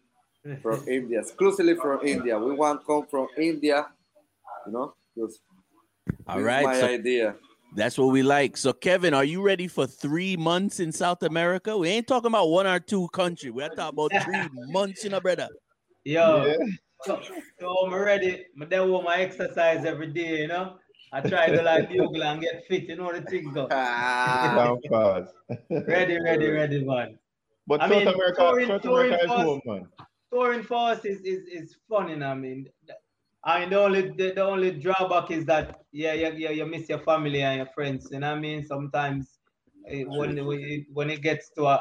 from 0.63 0.87
India, 0.89 1.21
exclusively 1.21 1.75
from 1.75 2.01
India. 2.07 2.39
We 2.39 2.53
want 2.55 2.85
come 2.87 3.07
from 3.07 3.27
India, 3.37 3.87
you 4.67 4.73
know. 4.73 4.95
Just 5.17 5.41
All 6.27 6.37
this 6.37 6.43
is 6.43 6.47
right. 6.47 6.65
my 6.65 6.81
So 6.81 6.87
idea. 6.87 7.35
That's 7.75 7.99
what 7.99 8.07
we 8.09 8.23
like. 8.23 8.57
So 8.57 8.73
Kevin, 8.73 9.15
are 9.15 9.25
you 9.25 9.43
ready 9.43 9.69
for 9.69 9.87
three 9.87 10.37
months 10.37 10.81
in 10.81 10.91
South 10.93 11.23
America? 11.23 11.77
We 11.77 11.89
ain't 11.89 12.07
talking 12.07 12.29
about 12.29 12.49
one 12.49 12.67
or 12.67 12.81
two 12.81 13.09
country. 13.09 13.51
We're 13.51 13.69
talking 13.69 13.99
about 14.09 14.23
three 14.25 14.49
months, 14.73 15.05
you 15.05 15.11
know, 15.11 15.21
brother. 15.21 15.49
Yo, 16.05 16.45
Yeah. 16.47 16.57
so, 17.03 17.21
so 17.61 17.69
I'm 17.85 17.95
ready. 17.95 18.47
But 18.57 18.71
then 18.71 18.89
want 18.91 19.05
my 19.05 19.19
exercise 19.19 19.85
every 19.85 20.13
day, 20.13 20.41
you 20.43 20.49
know. 20.49 20.77
I 21.13 21.21
try 21.23 21.49
to 21.49 21.63
like 21.63 21.89
bugle 21.89 22.23
and 22.23 22.41
get 22.41 22.65
fit, 22.69 22.85
you 22.85 22.97
know 22.97 23.11
the 23.13 23.23
things 23.23 23.55
go. 23.55 23.67
Ah, 23.71 24.55
Down 24.57 24.79
fast. 24.91 25.35
Ready, 25.71 26.19
ready, 26.21 26.49
ready, 26.51 26.85
man. 26.85 27.19
But 27.67 27.81
I 27.83 27.89
South 27.89 27.99
mean, 27.99 28.09
America, 28.09 28.41
touring- 28.41 28.69
South 28.69 28.83
touring 28.83 29.07
America 29.13 29.25
is 29.25 29.31
fast- 29.31 29.43
home, 29.43 29.61
man. 29.65 29.87
touring 30.31 30.63
for 30.65 30.91
us 30.91 31.05
is 31.07 31.21
is, 31.23 31.47
is 31.49 31.77
fun, 31.89 32.11
you 32.11 32.17
know. 32.17 32.29
I 32.29 32.35
mean, 32.35 32.69
I 33.45 33.61
mean 33.61 33.71
the 33.71 33.81
only 33.81 34.03
the, 34.17 34.33
the 34.33 34.43
only 34.43 34.73
drawback 34.73 35.31
is 35.31 35.45
that 35.47 35.81
yeah, 35.93 36.13
yeah, 36.13 36.31
yeah, 36.31 36.51
you 36.51 36.67
miss 36.67 36.89
your 36.89 36.99
family 37.01 37.43
and 37.43 37.59
your 37.59 37.67
friends. 37.67 38.09
You 38.11 38.21
know 38.21 38.31
what 38.31 38.39
I 38.39 38.41
mean? 38.41 38.67
Sometimes 38.67 39.39
eh, 39.89 40.05
when 40.07 40.37
it, 40.39 40.87
when 40.93 41.11
it 41.11 41.23
gets 41.23 41.51
to 41.51 41.67
a 41.67 41.81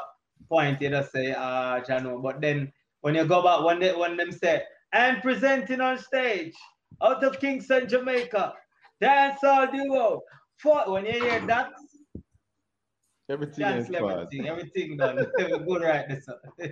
point, 0.50 0.82
you 0.82 0.90
just 0.90 1.12
say 1.12 1.34
ah, 1.36 1.80
Jano. 1.82 2.22
But 2.22 2.42
then 2.42 2.72
when 3.02 3.16
you 3.16 3.26
go 3.26 3.42
back, 3.44 3.64
when 3.64 3.80
they 3.80 3.94
when 3.94 4.18
them 4.18 4.32
say 4.32 4.64
and 4.94 5.22
presenting 5.22 5.82
on 5.82 5.98
stage 5.98 6.54
out 7.02 7.24
of 7.24 7.40
Kingston, 7.40 7.88
Jamaica, 7.88 8.54
dancehall 9.02 9.72
duo. 9.72 10.22
For, 10.58 10.92
when 10.92 11.06
you 11.06 11.12
hear 11.12 11.46
that, 11.46 11.72
Everything 13.30 13.68
is 13.68 13.90
cancel 13.90 14.10
fast. 14.10 14.34
everything, 14.34 14.48
everything 14.48 14.98
done. 14.98 15.18
Good 15.38 15.82
right 15.82 16.08
this. 16.08 16.28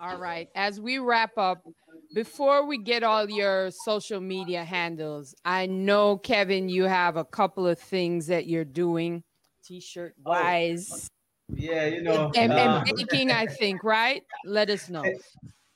All 0.00 0.18
right. 0.18 0.48
As 0.54 0.80
we 0.80 0.98
wrap 0.98 1.38
up, 1.38 1.64
before 2.12 2.66
we 2.66 2.78
get 2.78 3.02
all 3.02 3.28
your 3.28 3.70
social 3.70 4.20
media 4.20 4.64
handles, 4.64 5.34
I 5.44 5.66
know, 5.66 6.18
Kevin, 6.18 6.68
you 6.68 6.84
have 6.84 7.16
a 7.16 7.24
couple 7.24 7.66
of 7.66 7.78
things 7.78 8.26
that 8.28 8.46
you're 8.46 8.64
doing 8.64 9.22
t 9.64 9.80
shirt 9.80 10.14
wise 10.24 11.08
Yeah, 11.54 11.86
you 11.86 12.02
know. 12.02 12.30
and, 12.36 12.52
uh, 12.52 12.82
and 12.86 12.96
baking, 12.96 13.30
I 13.32 13.46
think, 13.46 13.82
right? 13.82 14.22
Let 14.44 14.70
us 14.70 14.88
know. 14.88 15.10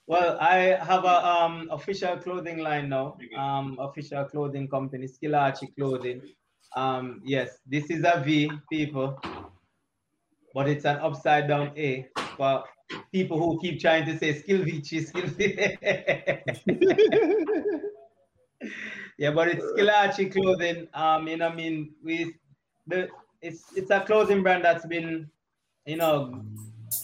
Well, 0.08 0.38
I 0.40 0.72
have 0.80 1.04
a 1.04 1.26
um 1.26 1.68
official 1.70 2.16
clothing 2.16 2.56
line 2.64 2.88
now. 2.88 3.18
Um, 3.36 3.76
official 3.78 4.24
clothing 4.24 4.66
company, 4.66 5.06
Skillachi 5.06 5.76
Clothing. 5.76 6.22
Um, 6.74 7.20
yes, 7.26 7.58
this 7.66 7.90
is 7.90 8.04
a 8.04 8.22
V, 8.24 8.50
people, 8.72 9.20
but 10.54 10.66
it's 10.66 10.86
an 10.86 10.96
upside 11.04 11.46
down 11.46 11.72
A 11.76 12.08
for 12.38 12.64
people 13.12 13.38
who 13.38 13.60
keep 13.60 13.80
trying 13.80 14.04
to 14.06 14.18
say 14.18 14.38
Skill 14.40 14.64
Vici, 14.64 15.00
Skill 15.00 15.28
Yeah, 19.18 19.32
but 19.32 19.48
it's 19.48 19.64
Skillachi 19.64 20.32
Clothing. 20.32 20.88
Um, 20.94 21.28
you 21.28 21.36
know, 21.36 21.48
I 21.48 21.54
mean, 21.54 21.94
we 22.02 22.34
the 22.86 23.08
it's 23.42 23.72
it's 23.76 23.90
a 23.90 24.00
clothing 24.04 24.42
brand 24.42 24.64
that's 24.64 24.86
been, 24.86 25.30
you 25.86 25.96
know, 25.96 26.44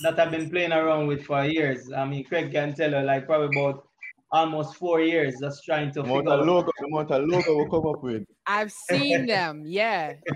that 0.03 0.19
I've 0.19 0.31
been 0.31 0.51
playing 0.51 0.73
around 0.73 1.07
with 1.09 1.25
for 1.25 1.45
years. 1.45 1.93
I 1.93 2.05
mean, 2.05 2.25
Craig 2.25 2.53
can 2.53 2.75
tell 2.75 2.91
you, 2.93 3.01
like 3.01 3.27
probably 3.27 3.57
about 3.61 3.89
almost 4.31 4.77
four 4.77 5.01
years, 5.01 5.35
just 5.41 5.65
trying 5.65 5.91
to 5.93 6.03
The 6.03 6.03
amount 6.03 6.13
figure 6.13 6.29
of 6.29 6.41
out. 6.41 6.41
logo, 6.41 6.71
the 6.79 6.87
amount 6.87 7.11
of 7.11 7.29
logo 7.29 7.65
we 7.65 7.71
come 7.71 7.87
up 7.87 8.03
with. 8.03 8.25
I've 8.47 8.73
seen 8.73 9.27
them. 9.27 9.65
Yeah. 9.67 10.15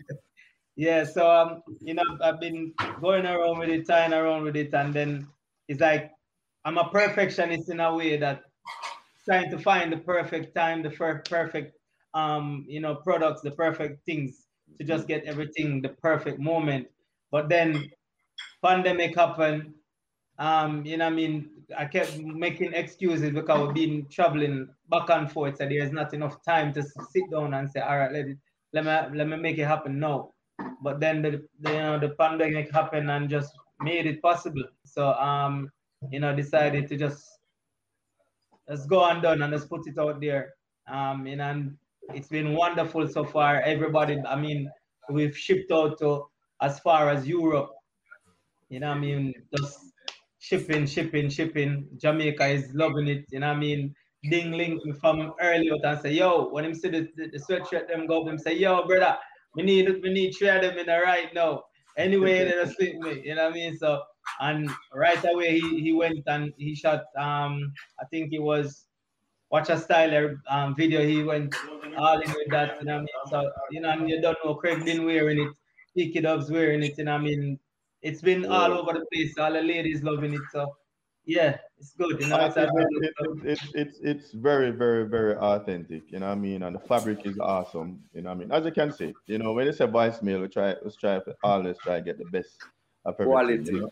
Yeah, 0.77 1.05
so 1.05 1.29
um, 1.31 1.63
you 1.81 1.95
know, 1.95 2.03
I've 2.23 2.41
been 2.41 2.73
going 3.01 3.27
around 3.27 3.59
with 3.59 3.69
it, 3.69 3.87
tying 3.87 4.13
around 4.13 4.45
with 4.45 4.57
it, 4.57 4.73
and 4.75 4.95
then 4.95 5.29
it's 5.69 5.81
like 5.81 6.11
I'm 6.65 6.79
a 6.79 6.89
perfectionist 6.91 7.71
in 7.71 7.81
a 7.81 7.95
way 7.95 8.17
that 8.17 8.43
trying 9.25 9.51
to 9.51 9.59
find 9.59 9.93
the 9.93 9.99
perfect 9.99 10.55
time, 10.55 10.83
the 10.83 10.91
perfect 10.91 11.79
um, 12.15 12.65
you 12.69 12.81
know, 12.81 12.95
products, 12.97 13.43
the 13.43 13.51
perfect 13.51 14.05
things 14.05 14.47
to 14.79 14.85
just 14.85 15.07
get 15.07 15.25
everything 15.25 15.83
the 15.83 15.91
perfect 15.91 16.39
moment. 16.39 16.89
But 17.31 17.49
then 17.49 17.91
pandemic 18.65 19.15
happened. 19.17 19.75
Um, 20.39 20.85
you 20.87 20.97
know, 20.97 21.07
I 21.07 21.11
mean, 21.11 21.51
I 21.77 21.85
kept 21.85 22.17
making 22.19 22.73
excuses 22.73 23.31
because 23.33 23.67
we've 23.67 23.75
been 23.75 24.07
traveling 24.09 24.69
back 24.91 25.11
and 25.11 25.31
forth, 25.31 25.59
so 25.59 25.69
there's 25.69 25.93
not 25.93 26.15
enough 26.15 26.43
time 26.45 26.73
to 26.75 26.83
sit 26.83 27.31
down 27.31 27.55
and 27.55 27.69
say, 27.71 27.81
all 27.81 27.99
right, 27.99 28.13
let 28.13 28.27
it, 28.27 28.39
let 28.73 28.85
me 28.85 29.19
let 29.19 29.29
me 29.29 29.37
make 29.37 29.59
it 29.59 29.67
happen 29.67 29.99
now. 29.99 30.31
But 30.83 31.01
then 31.01 31.23
the, 31.23 31.47
the 31.61 31.73
you 31.73 31.79
know 31.79 31.99
the 31.99 32.11
pandemic 32.11 32.71
happened 32.73 33.11
and 33.11 33.29
just 33.29 33.53
made 33.81 34.07
it 34.07 34.23
possible. 34.23 34.65
So 34.85 35.13
um, 35.15 35.71
you 36.11 36.21
know, 36.21 36.35
decided 36.35 36.89
to 36.89 36.97
just 36.97 37.25
let's 38.69 38.87
go 38.87 39.05
and 39.05 39.23
done 39.23 39.43
and 39.43 39.53
let's 39.53 39.65
put 39.65 39.87
it 39.87 39.99
out 39.99 40.21
there. 40.21 40.55
Um, 40.91 41.25
know, 41.25 41.51
and 41.51 41.77
it's 42.15 42.29
been 42.29 42.55
wonderful 42.55 43.07
so 43.09 43.25
far. 43.25 43.61
Everybody, 43.61 44.19
I 44.27 44.37
mean, 44.37 44.71
we've 45.11 45.37
shipped 45.37 45.71
out 45.73 45.99
to 45.99 46.27
as 46.63 46.81
far 46.81 47.11
as 47.11 47.27
Europe. 47.27 47.71
You 48.69 48.81
know, 48.81 48.91
I 48.91 48.99
mean, 48.99 49.35
just 49.57 49.79
shipping, 50.39 50.87
shipping, 50.87 51.29
shipping. 51.29 51.89
Jamaica 51.97 52.47
is 52.47 52.73
loving 52.75 53.09
it. 53.09 53.25
You 53.31 53.41
know, 53.41 53.49
I 53.49 53.57
mean, 53.57 53.95
Ding 54.31 54.53
link 54.53 54.83
from 55.01 55.33
early 55.41 55.71
out 55.71 55.85
and 55.85 56.01
say, 56.01 56.13
yo, 56.13 56.49
when 56.49 56.65
him 56.65 56.75
see 56.75 56.89
the, 56.89 57.09
the, 57.17 57.29
the 57.31 57.39
sweatshirt 57.39 57.89
them 57.89 58.07
go, 58.07 58.27
him 58.27 58.39
say, 58.39 58.57
yo, 58.57 58.85
brother, 58.87 59.17
we 59.55 59.63
need 59.63 59.89
we 60.03 60.13
need 60.13 60.33
three 60.33 60.49
of 60.49 60.61
them 60.63 60.77
in 60.77 60.87
the 60.87 60.99
right 60.99 61.33
now. 61.35 61.63
Anyway, 61.99 62.45
they 62.45 62.53
just 62.53 62.81
link 62.81 62.99
me. 63.05 63.23
You 63.27 63.35
know 63.37 63.45
what 63.45 63.53
I 63.53 63.55
mean? 63.55 63.77
So 63.79 64.03
and 64.41 64.71
right 64.95 65.23
away 65.25 65.61
he, 65.61 65.81
he 65.81 65.93
went 65.93 66.23
and 66.27 66.53
he 66.59 66.75
shot 66.75 67.05
um 67.17 67.73
I 68.01 68.07
think 68.11 68.33
it 68.33 68.41
was 68.41 68.87
Watch 69.51 69.71
a 69.71 69.77
Styler 69.77 70.37
um 70.49 70.77
video. 70.77 71.03
He 71.07 71.23
went 71.25 71.55
all 71.97 72.21
in 72.21 72.31
with 72.33 72.51
that, 72.51 72.79
you 72.81 72.87
know 72.87 72.97
what 72.97 73.01
I 73.01 73.01
mean? 73.01 73.23
So 73.31 73.53
you 73.71 73.81
know, 73.81 73.91
and 73.91 74.09
you 74.11 74.21
don't 74.21 74.39
know 74.45 74.55
Craig 74.55 74.85
been 74.85 75.05
wearing 75.05 75.41
it, 75.41 75.53
Picky 75.97 76.21
Dub's 76.21 76.51
wearing 76.51 76.83
it, 76.83 76.99
you 76.99 77.05
know 77.05 77.15
what 77.15 77.23
I 77.23 77.25
mean? 77.25 77.59
It's 78.03 78.23
been 78.23 78.45
all 78.47 78.73
over 78.73 78.93
the 78.93 79.07
place, 79.13 79.37
all 79.39 79.53
the 79.53 79.63
ladies 79.63 80.03
loving 80.03 80.35
it. 80.35 80.43
So 80.53 80.77
yeah, 81.29 81.59
it's 81.79 81.93
good, 81.95 82.21
you 82.21 82.29
know. 82.29 82.41
It's, 82.47 82.57
a 82.57 82.65
It- 82.65 82.71
it- 82.75 83.15
it- 83.21 83.47
it's 83.53 83.65
it's 83.75 83.99
it's 84.01 84.33
very 84.33 84.71
very 84.71 85.05
very 85.09 85.37
authentic 85.37 86.11
you 86.13 86.19
know 86.21 86.27
what 86.29 86.33
i 86.39 86.47
mean 86.47 86.63
and 86.63 86.75
the 86.77 86.81
fabric 86.81 87.25
is 87.27 87.39
awesome 87.39 87.91
you 88.13 88.23
know 88.23 88.31
what 88.31 88.37
i 88.37 88.39
mean 88.41 88.53
as 88.53 88.65
you 88.65 88.73
can 88.73 88.91
see 88.93 89.15
you 89.27 89.39
know 89.39 89.53
when 89.53 89.69
it's 89.69 89.81
a 89.81 89.87
voicemail 89.87 90.41
we 90.43 90.49
try 90.49 90.75
let's 90.83 90.97
try 90.97 91.19
to 91.21 91.37
always 91.43 91.79
try 91.79 91.97
to 91.99 92.05
get 92.05 92.19
the 92.19 92.25
best 92.25 92.67
of 93.05 93.15
everything 93.21 93.33
Quality. 93.33 93.73
you 93.73 93.81
know? 93.83 93.91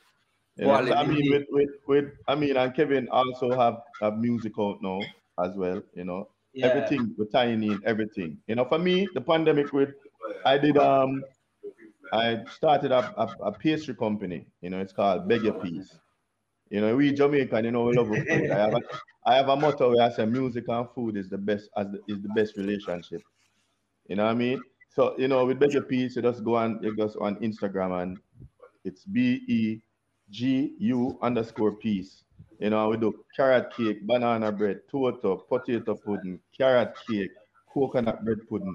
You 0.57 0.69
know, 0.69 0.81
so 0.87 0.95
I 0.95 1.07
mean, 1.07 1.31
with, 1.31 1.47
with, 1.51 1.71
with, 1.87 2.15
I 2.29 2.35
mean, 2.35 2.57
and 2.57 2.75
Kevin 2.75 3.09
also 3.11 3.55
have, 3.57 3.83
have 4.01 4.19
music 4.19 4.53
out 4.59 4.83
now 4.83 5.01
as 5.39 5.57
well. 5.57 5.83
You 5.95 6.05
know, 6.05 6.31
Yeah. 6.53 6.67
everything 6.69 7.15
we're 7.19 7.27
tying 7.27 7.63
in 7.63 7.83
everything. 7.85 8.43
You 8.49 8.57
know, 8.57 8.65
for 8.67 8.79
me, 8.79 9.07
the 9.15 9.21
pandemic 9.21 9.73
with, 9.75 9.95
I 10.45 10.59
did 10.59 10.79
um, 10.79 11.25
I 12.13 12.45
started 12.47 12.93
a, 12.93 13.01
a, 13.21 13.27
a 13.43 13.53
pastry 13.53 13.95
company. 13.95 14.47
You 14.61 14.71
know, 14.71 14.81
it's 14.81 14.93
called 14.93 15.29
Beg 15.29 15.43
Your 15.45 15.55
Peace. 15.55 15.99
You 16.71 16.81
know, 16.81 16.97
we 16.97 17.13
Jamaican, 17.13 17.65
you 17.65 17.71
know, 17.71 17.85
we 17.85 17.97
love 17.97 18.09
food. 18.09 18.51
I 18.51 18.59
have 18.59 18.75
a, 18.75 18.81
I 19.25 19.35
have 19.37 19.49
a 19.49 19.57
motto 19.57 19.93
where 19.93 20.05
I 20.05 20.11
say 20.11 20.27
music 20.27 20.65
and 20.69 20.89
food 20.91 21.17
is 21.17 21.29
the 21.29 21.39
best 21.39 21.71
as 21.77 21.87
the, 21.93 22.01
is 22.09 22.23
the 22.23 22.29
best 22.31 22.57
relationship. 22.57 23.23
You 24.09 24.17
know 24.17 24.25
what 24.25 24.33
I 24.33 24.35
mean? 24.35 24.63
So 24.89 25.15
you 25.19 25.29
know, 25.29 25.45
with 25.47 25.59
Beg 25.59 25.73
Your 25.73 25.83
Peace, 25.83 26.17
you 26.17 26.23
just 26.23 26.43
go 26.43 26.57
on, 26.57 26.81
you 26.83 26.97
just 26.97 27.17
on 27.19 27.37
Instagram 27.37 28.03
and 28.03 28.19
it's 28.85 29.05
B 29.05 29.45
E 29.47 29.81
G 30.31 30.75
U 30.79 31.19
underscore 31.23 31.77
peace. 31.77 32.25
You 32.59 32.71
know, 32.71 32.89
we 32.89 32.97
do 32.97 33.25
carrot 33.37 33.73
cake, 33.77 34.07
banana 34.07 34.51
bread, 34.51 34.81
tomato, 34.91 35.37
potato 35.37 35.95
pudding, 35.95 36.41
carrot 36.57 36.97
cake, 37.07 37.31
coconut 37.73 38.25
bread 38.25 38.39
pudding. 38.49 38.75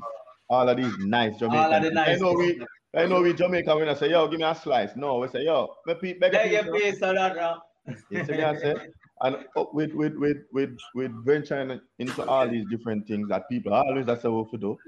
All 0.49 0.69
of 0.69 0.77
these 0.77 0.97
nice 0.99 1.37
Jamaican. 1.37 1.65
All 1.65 1.73
of 1.73 1.83
the 1.83 1.91
nice 1.91 2.17
I 2.17 2.19
know 2.19 2.33
we. 2.33 2.65
I 2.93 3.05
know 3.05 3.21
we 3.21 3.33
Jamaican. 3.33 3.77
When 3.77 3.89
I 3.89 3.93
say, 3.95 4.11
yo, 4.11 4.27
give 4.27 4.39
me 4.39 4.45
a 4.45 4.53
slice. 4.53 4.95
No, 4.95 5.19
we 5.19 5.27
say, 5.29 5.45
yo, 5.45 5.75
me 5.85 5.93
pe- 5.95 6.19
beg 6.19 6.33
a 6.33 6.37
Beg 6.37 6.51
your 6.51 6.63
piece, 6.73 6.83
piece 6.83 7.01
of 7.01 7.15
that 7.15 7.35
now. 7.35 7.63
You 8.09 8.19
see 8.21 8.33
me 8.33 8.43
I 8.43 8.55
say? 8.55 8.75
And 9.21 9.35
uh, 9.55 9.65
with 9.73 9.93
with 9.93 10.15
with 10.15 10.37
with 10.51 10.77
with 10.95 11.11
venturing 11.25 11.79
into 11.99 12.25
all 12.25 12.49
these 12.49 12.65
different 12.65 13.07
things 13.07 13.29
that 13.29 13.47
people 13.49 13.73
always 13.73 14.05
that's 14.05 14.23
what 14.23 14.51
we 14.51 14.57
do. 14.57 14.79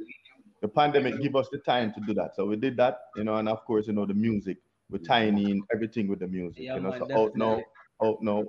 The 0.61 0.67
pandemic 0.67 1.21
give 1.21 1.35
us 1.35 1.49
the 1.49 1.59
time 1.59 1.93
to 1.93 1.99
do 2.01 2.13
that. 2.15 2.35
So 2.35 2.45
we 2.47 2.55
did 2.55 2.77
that, 2.77 2.99
you 3.15 3.23
know, 3.25 3.35
and 3.35 3.49
of 3.49 3.65
course, 3.65 3.87
you 3.87 3.93
know, 3.93 4.05
the 4.05 4.13
music, 4.13 4.57
we're 4.89 4.99
tying 4.99 5.37
in 5.37 5.67
everything 5.73 6.07
with 6.07 6.19
the 6.19 6.27
music, 6.27 6.63
Yeah, 6.63 6.75
you 6.75 6.81
know. 6.81 6.91
man, 6.91 6.99
so 6.99 7.23
out 7.23 7.35
now, 7.35 7.61
out 8.01 8.21
now, 8.23 8.45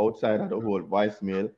outside 0.00 0.40
of 0.40 0.48
the 0.50 0.60
whole 0.60 0.82
voicemail, 0.82 1.52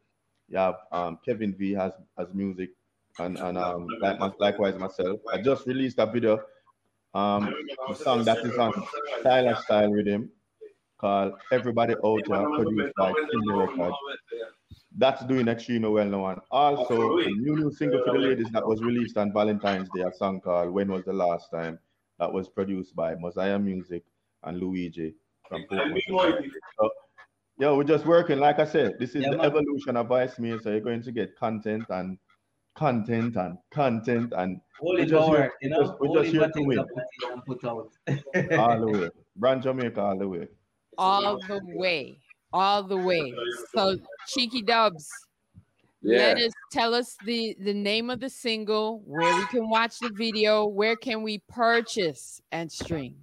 you 0.49 0.57
have 0.59 0.77
um 0.93 1.19
Kevin 1.25 1.55
V 1.55 1.73
has 1.73 1.93
has 2.17 2.33
music 2.33 2.71
and 3.19 3.37
and 3.39 3.59
um 3.59 3.87
like 4.01 4.19
likewise 4.39 4.77
myself. 4.79 5.21
I 5.33 5.43
just 5.43 5.67
released 5.67 5.99
a 5.99 6.07
video, 6.07 6.45
um 7.15 7.55
a 7.89 7.95
song 7.95 8.25
that 8.25 8.45
is 8.45 8.59
on 8.59 8.73
Stylish 9.21 9.61
Style 9.61 9.91
Rhythm 9.91 10.33
called 10.99 11.35
Everybody 11.53 11.95
Out 12.05 12.21
Here, 12.27 12.49
produced 12.57 12.93
by 12.97 13.13
Kimmy 13.13 13.69
Records. 13.69 13.97
that's 14.97 15.25
doing 15.27 15.49
extremely 15.49 15.89
well 15.91 16.07
now. 16.07 16.27
And 16.27 16.41
also, 16.51 17.19
a 17.19 17.27
new 17.27 17.57
new 17.57 17.71
single 17.73 18.03
for 18.05 18.13
the 18.15 18.19
ladies 18.19 18.49
that 18.53 18.67
was 18.67 18.83
released 18.83 19.17
on 19.17 19.33
Valentine's 19.33 19.89
Day, 19.95 20.03
a 20.03 20.13
song 20.13 20.41
called 20.41 20.71
"When 20.71 20.91
Was 20.91 21.05
the 21.05 21.13
Last 21.13 21.51
Time," 21.51 21.79
that 22.19 22.33
was 22.33 22.49
produced 22.49 22.95
by 22.97 23.15
Mosiah 23.15 23.59
Music 23.59 24.05
and 24.45 24.59
Luigi 24.59 25.15
from 25.49 25.65
Portmore. 25.71 26.41
So, 26.79 26.91
yo, 27.59 27.77
we're 27.77 27.85
just 27.85 28.07
working. 28.07 28.39
Like 28.39 28.59
I 28.59 28.65
said, 28.65 28.99
this 28.99 29.15
is 29.15 29.23
Yeah, 29.23 29.31
the 29.31 29.37
man. 29.39 29.47
evolution 29.47 29.97
of 29.97 30.09
Voicemail. 30.09 30.63
So 30.63 30.71
you're 30.71 30.81
going 30.81 31.03
to 31.03 31.13
get 31.13 31.37
content 31.37 31.85
and 31.91 32.19
content 32.75 33.37
and 33.37 33.57
content 33.71 34.33
and 34.37 34.61
Holy 34.79 35.03
We 35.05 35.07
just 35.09 35.27
power, 35.27 35.37
here- 35.37 35.53
you 35.63 35.69
we 35.71 35.77
know, 35.77 35.83
just- 35.87 36.01
we 36.01 36.09
holy 36.09 36.23
just 36.23 36.33
here 36.35 36.47
to 36.47 36.53
things 36.53 36.67
win. 36.67 36.79
are 36.79 36.85
put 36.87 37.05
in 37.25 37.33
and 37.33 37.45
put 37.47 37.65
out. 37.65 38.59
all 38.59 38.81
the 38.81 38.87
way. 39.01 39.11
Brand 39.37 39.63
Jamaica 39.63 40.01
all 40.01 40.19
the 40.19 40.29
way. 40.29 40.49
All 40.99 41.39
the 41.39 41.61
way, 41.63 42.19
all 42.53 42.83
the 42.83 42.97
way. 42.97 43.35
So 43.75 43.99
Chiqui 44.29 44.65
Dubs, 44.67 45.11
let 46.03 46.39
us 46.39 46.53
tell 46.73 46.95
us 46.95 47.17
the 47.25 47.57
the 47.61 47.75
name 47.75 48.11
of 48.11 48.21
the 48.21 48.31
single, 48.31 49.03
where 49.05 49.35
we 49.35 49.47
can 49.47 49.69
watch 49.69 49.99
the 49.99 50.11
video, 50.11 50.67
where 50.67 50.97
can 50.97 51.23
we 51.23 51.43
purchase 51.49 52.41
and 52.53 52.71
stream. 52.71 53.17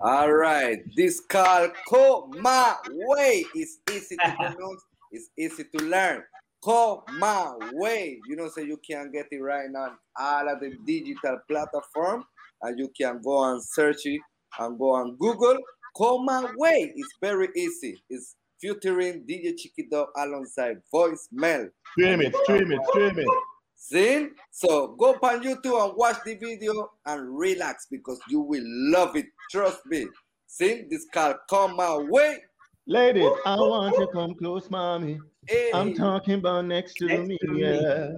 All 0.00 0.32
right, 0.32 0.82
this 0.96 1.20
called 1.20 1.70
Koma 1.88 2.78
Way. 2.90 3.44
It's 3.54 3.78
easy 3.90 4.16
to 4.16 4.34
pronounce. 4.36 4.82
It's 5.12 5.30
easy 5.38 5.64
to 5.76 5.84
learn. 5.84 6.22
Koma 6.62 7.56
Way. 7.72 8.18
You 8.28 8.36
know, 8.36 8.48
so 8.48 8.60
you 8.60 8.78
can 8.78 9.12
get 9.12 9.26
it 9.30 9.40
right 9.40 9.70
now 9.70 9.84
on 9.84 9.96
all 10.18 10.48
of 10.48 10.60
the 10.60 10.76
digital 10.84 11.38
platform, 11.48 12.24
and 12.62 12.78
you 12.78 12.90
can 12.98 13.20
go 13.22 13.44
and 13.44 13.62
search 13.62 14.04
it 14.06 14.20
and 14.58 14.78
go 14.78 14.90
on 14.90 15.16
Google. 15.16 15.58
Koma 15.96 16.52
Way. 16.56 16.92
It's 16.94 17.14
very 17.20 17.48
easy. 17.56 18.02
It's 18.10 18.36
featuring 18.60 19.24
DJ 19.28 19.56
Chicky 19.56 19.88
Dog 19.90 20.08
alongside 20.16 20.78
voicemail. 20.92 21.68
Stream 21.92 22.20
it, 22.22 22.34
stream 22.44 22.72
it, 22.72 22.80
stream 22.88 23.18
it. 23.18 23.28
See? 23.76 24.28
So 24.50 24.88
go 24.98 25.12
on 25.22 25.42
YouTube 25.42 25.84
and 25.86 25.96
watch 25.96 26.16
the 26.24 26.34
video 26.34 26.90
and 27.06 27.38
relax 27.38 27.86
because 27.90 28.18
you 28.28 28.40
will 28.40 28.64
love 28.64 29.16
it. 29.16 29.26
Trust 29.50 29.80
me. 29.86 30.06
See? 30.46 30.84
This 30.90 31.06
called 31.12 31.36
Come 31.50 31.76
My 31.76 31.96
Way. 31.98 32.38
Ladies, 32.86 33.30
I 33.46 33.56
want 33.56 33.96
you 33.98 34.06
to 34.06 34.12
come 34.12 34.34
close, 34.34 34.70
mommy. 34.70 35.18
Hey. 35.46 35.70
I'm 35.72 35.94
talking 35.94 36.34
about 36.34 36.66
next 36.66 36.94
to 36.94 37.06
Next 37.06 37.28
me, 37.28 37.38
to 37.38 37.48
me. 37.48 37.60
yeah. 37.62 38.08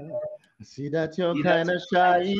I 0.60 0.64
see 0.64 0.88
that 0.88 1.16
you're 1.18 1.40
kind 1.42 1.70
of 1.70 1.80
shy. 1.92 2.34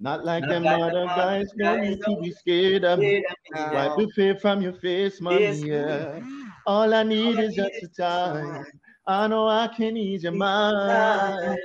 Not 0.00 0.24
like 0.24 0.42
Not 0.42 0.48
them 0.50 0.62
like 0.62 0.80
other 0.80 0.92
them 1.00 1.06
guys, 1.08 1.46
other 1.48 1.56
no 1.56 1.76
guys, 1.76 1.88
need 1.88 2.00
to 2.02 2.20
be 2.20 2.32
scared 2.32 2.84
of 2.84 2.98
me. 3.00 3.24
Wipe 3.52 3.96
the 3.96 4.08
fear 4.14 4.36
from 4.36 4.62
your 4.62 4.74
face, 4.74 5.20
mommy, 5.20 5.40
Yes. 5.40 5.62
yeah. 5.64 6.20
All 6.66 6.92
I 6.94 7.02
need 7.02 7.36
All 7.36 7.38
I 7.38 7.42
is 7.42 7.54
just 7.54 7.72
need 7.74 7.82
a 7.82 7.86
is 7.86 7.96
time. 7.96 8.66
I 9.06 9.26
know 9.26 9.48
I 9.48 9.68
can 9.68 9.96
ease 9.96 10.22
your 10.22 10.32
mind. 10.32 11.58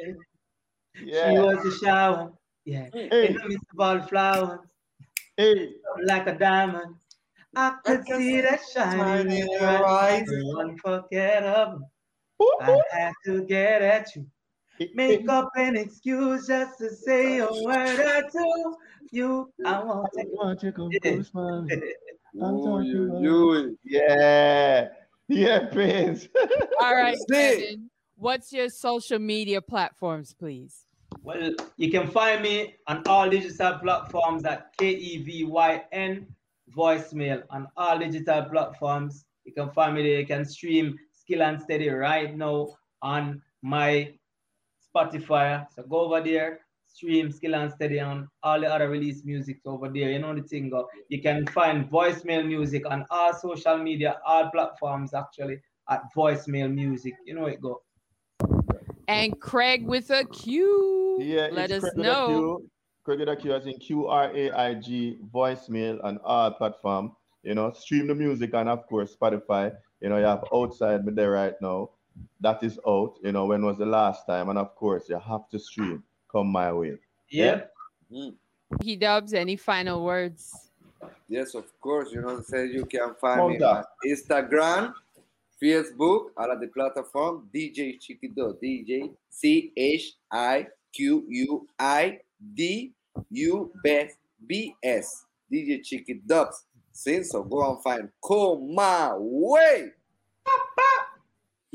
She 0.96 1.06
was 1.12 1.66
a 1.66 1.86
shower. 1.86 2.32
Yeah. 2.66 2.88
Hey, 2.94 3.28
In 3.28 3.34
the 3.36 3.48
midst 3.50 3.66
of 3.74 3.80
all 3.80 4.02
flowers, 4.08 4.60
hey. 5.38 5.74
like 6.06 6.28
a 6.28 6.38
diamond. 6.38 6.96
I 7.56 7.78
could 7.84 8.06
can 8.06 8.18
see 8.18 8.42
that 8.42 8.62
shine 8.74 9.30
in 9.30 9.48
your 9.48 9.86
eyes. 9.86 10.28
Unforgettable. 10.58 11.92
Ooh, 12.42 12.58
I 12.62 12.72
ooh. 12.72 12.82
had 12.92 13.14
to 13.26 13.44
get 13.46 13.82
at 13.82 14.16
you. 14.16 14.26
Make 14.94 15.30
up 15.30 15.50
an 15.56 15.76
excuse 15.78 16.48
just 16.48 16.78
to 16.80 16.90
say 16.90 17.40
a 17.40 17.48
word 17.64 18.00
or 18.00 18.30
two. 18.30 18.76
You, 19.12 19.52
I 19.66 19.84
want 19.84 20.10
I 20.18 20.24
to. 20.24 20.30
want 20.34 20.64
you 20.64 20.72
to 20.72 20.76
come 20.76 20.90
Yeah. 20.92 21.00
close, 21.14 21.32
mommy. 21.34 21.74
I'm 22.42 22.56
ooh, 22.56 22.66
talking 22.66 22.86
you, 22.88 23.10
about- 23.10 23.22
you. 23.22 23.78
Yeah. 23.84 24.90
Yeah, 25.28 25.60
Prince. 25.72 26.28
All 26.82 26.96
right, 26.96 27.18
Kevin, 27.32 27.90
what's 28.16 28.52
your 28.52 28.70
social 28.70 29.20
media 29.20 29.62
platforms, 29.62 30.34
please? 30.34 30.86
Well, 31.22 31.54
you 31.78 31.90
can 31.92 32.08
find 32.08 32.42
me 32.42 32.76
on 32.88 33.04
all 33.06 33.30
digital 33.30 33.78
platforms 33.78 34.44
at 34.46 34.76
K 34.78 34.90
E 34.90 35.24
V 35.24 35.46
Y 35.46 35.84
N 35.92 36.28
voicemail 36.76 37.44
on 37.52 37.68
all 37.78 38.00
digital 38.00 38.44
platforms. 38.44 39.24
You 39.46 39.54
can 39.54 39.70
find 39.72 39.94
me 39.96 40.04
there. 40.04 40.20
You 40.22 40.26
can 40.28 40.44
stream 40.44 40.98
Skill 41.14 41.44
and 41.44 41.62
Steady 41.62 41.90
right 41.90 42.36
now 42.36 42.70
on 43.02 43.42
my 43.62 44.12
Spotify. 44.94 45.66
So 45.74 45.84
go 45.84 46.02
over 46.02 46.22
there, 46.22 46.60
stream 46.88 47.32
Skill 47.32 47.56
and 47.56 47.72
Steady 47.72 48.00
on 48.00 48.28
all 48.44 48.60
the 48.60 48.72
other 48.72 48.90
release 48.90 49.24
music 49.26 49.60
over 49.66 49.90
there. 49.90 50.12
You 50.12 50.20
know 50.20 50.36
the 50.36 50.44
thing. 50.44 50.70
Go. 50.70 50.88
You 51.10 51.22
can 51.22 51.46
find 51.48 51.90
voicemail 51.90 52.46
music 52.46 52.84
on 52.90 53.06
all 53.10 53.34
social 53.34 53.78
media, 53.78 54.20
all 54.26 54.50
platforms 54.52 55.14
actually 55.14 55.60
at 55.90 56.02
voicemail 56.16 56.74
music. 56.74 57.14
You 57.26 57.36
know 57.36 57.46
it 57.46 57.62
go. 57.62 57.82
And 59.08 59.40
Craig 59.40 59.86
with 59.86 60.10
a 60.12 60.24
Q. 60.26 61.18
Yeah, 61.20 61.50
Let 61.52 61.72
it's 61.72 61.84
us 61.84 61.92
Craig 61.92 61.94
with 61.98 62.06
a 62.06 62.10
know. 62.10 62.28
Q. 62.28 62.70
Craig 63.04 63.20
with 63.20 63.30
a 63.30 63.36
Q 63.36 63.54
as 63.54 63.66
in 63.66 63.78
Q 63.78 64.08
R 64.08 64.32
A 64.34 64.52
I 64.52 64.74
G 64.76 65.18
voicemail 65.34 66.04
on 66.04 66.20
all 66.24 66.52
platform. 66.52 67.12
You 67.44 67.54
know, 67.56 67.74
stream 67.74 68.08
the 68.08 68.16
music 68.16 68.54
and 68.54 68.70
of 68.70 68.88
course 68.88 69.16
Spotify. 69.16 69.76
You 70.00 70.10
know, 70.10 70.18
you 70.18 70.26
have 70.26 70.46
outside 70.54 71.06
me 71.06 71.12
there 71.14 71.32
right 71.32 71.54
now. 71.62 71.90
That 72.44 72.62
is 72.62 72.78
out. 72.86 73.16
You 73.24 73.32
know, 73.32 73.46
when 73.46 73.64
was 73.64 73.78
the 73.78 73.86
last 73.86 74.28
time? 74.28 74.50
And 74.50 74.60
of 74.60 74.76
course, 74.76 75.08
you 75.08 75.18
have 75.18 75.48
to 75.50 75.58
stream. 75.58 76.04
Come 76.30 76.48
my 76.48 76.74
way. 76.74 76.98
Yeah. 77.30 77.62
Mm. 78.12 78.34
He 78.84 78.98
dubs. 78.98 79.34
Any 79.34 79.56
final 79.56 80.04
words? 80.04 80.70
Yes, 81.30 81.56
of 81.56 81.66
course. 81.80 82.12
You 82.12 82.20
know, 82.20 82.42
say 82.42 82.68
you 82.68 82.86
can 82.86 83.16
find 83.22 83.48
me 83.48 83.64
on 83.64 83.86
Instagram, 84.06 84.94
Facebook, 85.62 86.32
all 86.36 86.52
of 86.52 86.60
the 86.60 86.68
platform, 86.68 87.48
DJ 87.56 87.98
Chiquido, 87.98 88.62
DJ 88.62 89.14
C 89.30 89.72
H 89.78 90.14
I 90.30 90.68
Q 90.92 91.24
U 91.30 91.68
I 91.80 92.20
D 92.54 92.92
U 93.32 93.72
B 94.46 94.76
S, 94.84 95.26
DJ 95.50 95.80
Chiqui 95.80 96.20
Dubs. 96.28 96.66
See, 96.92 97.24
so 97.24 97.42
go 97.44 97.72
and 97.72 97.82
find 97.82 98.10
Come 98.22 98.76
My 98.76 99.14
Way. 99.16 99.94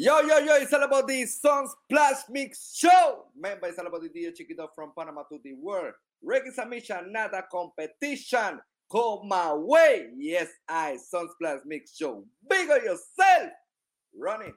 Yo, 0.01 0.21
yo, 0.21 0.39
yo, 0.39 0.55
it's 0.55 0.73
all 0.73 0.85
about 0.85 1.09
the 1.09 1.25
Sunsplash 1.25 2.31
Mix 2.31 2.73
Show. 2.77 3.25
Remember, 3.35 3.67
it's 3.67 3.81
all 3.81 3.87
about 3.89 4.01
the 4.01 4.09
DJ 4.09 4.57
Dub 4.57 4.71
from 4.73 4.93
Panama 4.97 5.25
to 5.25 5.41
the 5.43 5.55
world. 5.55 5.93
Reggae 6.25 6.53
submission, 6.55 7.11
not 7.11 7.35
a 7.35 7.43
competition. 7.51 8.61
Come 8.93 9.27
my 9.27 9.53
way. 9.55 10.11
Yes, 10.17 10.51
I, 10.69 10.99
Sunsplash 11.13 11.63
Mix 11.67 11.97
Show. 11.97 12.25
Big 12.49 12.71
on 12.71 12.85
yourself. 12.85 13.51
Run 14.17 14.43
it. 14.43 14.55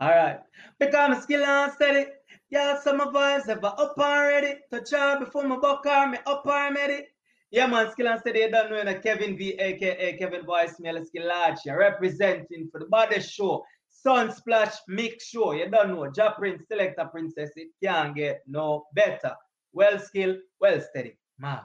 All 0.00 0.10
right. 0.10 0.40
Become 0.80 1.12
a 1.12 1.22
skill 1.22 1.44
and 1.44 1.72
steady. 1.74 2.10
Yeah, 2.50 2.80
some 2.80 3.00
of 3.00 3.14
us 3.14 3.46
have 3.46 3.62
up 3.62 3.94
already. 3.96 4.56
Touch 4.72 4.92
out 4.92 5.20
before 5.20 5.46
my 5.46 5.58
buck 5.58 5.86
army 5.86 6.18
up 6.26 6.44
already. 6.44 7.04
Yeah, 7.52 7.68
man, 7.68 7.92
skill 7.92 8.08
and 8.08 8.18
steady. 8.18 8.40
You 8.40 8.50
don't 8.50 8.72
know 8.72 8.98
Kevin 8.98 9.36
V, 9.36 9.52
aka 9.52 10.16
Kevin 10.16 10.44
Voice, 10.44 10.74
Voicemail 10.80 11.06
Skillachi, 11.06 11.76
representing 11.76 12.68
for 12.72 12.80
the 12.80 12.86
body 12.86 13.20
show. 13.20 13.64
Sunsplash 14.04 14.74
Mix 14.88 15.26
Show. 15.28 15.52
You 15.52 15.70
don't 15.70 15.88
know. 15.88 16.10
Ja 16.16 16.32
Prince, 16.32 16.64
Selector 16.68 17.06
Princess. 17.06 17.50
It 17.56 17.68
can't 17.82 18.14
get 18.14 18.42
no 18.46 18.86
better. 18.94 19.34
Well 19.72 19.98
skilled, 19.98 20.38
well 20.60 20.80
steady. 20.80 21.18
Man. 21.38 21.60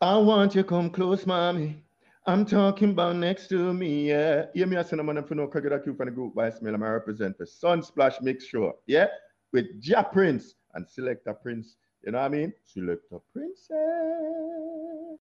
I 0.00 0.16
want 0.16 0.54
you 0.54 0.64
come 0.64 0.90
close, 0.90 1.26
mommy. 1.26 1.82
I'm 2.26 2.44
talking 2.44 2.90
about 2.90 3.16
next 3.16 3.48
to 3.48 3.72
me, 3.72 4.08
yeah. 4.08 4.46
Hear 4.54 4.66
me 4.66 4.76
as 4.76 4.92
a 4.92 5.02
man 5.02 5.24
for 5.24 5.34
no 5.34 5.44
a 5.44 5.80
Q 5.80 5.94
from 5.94 6.06
the 6.06 6.12
group 6.12 6.34
voicemail. 6.34 6.74
I'm 6.74 6.82
represent 6.82 7.36
the 7.38 7.44
Sunsplash 7.44 8.20
Mix 8.20 8.44
Show, 8.46 8.78
yeah, 8.86 9.06
with 9.52 9.66
Ja 9.80 10.02
Prince 10.02 10.54
and 10.74 10.88
Selector 10.88 11.34
Prince. 11.34 11.76
You 12.04 12.12
know 12.12 12.18
what 12.18 12.26
I 12.26 12.28
mean? 12.28 12.52
Selector 12.66 13.18
Princess. 13.32 15.29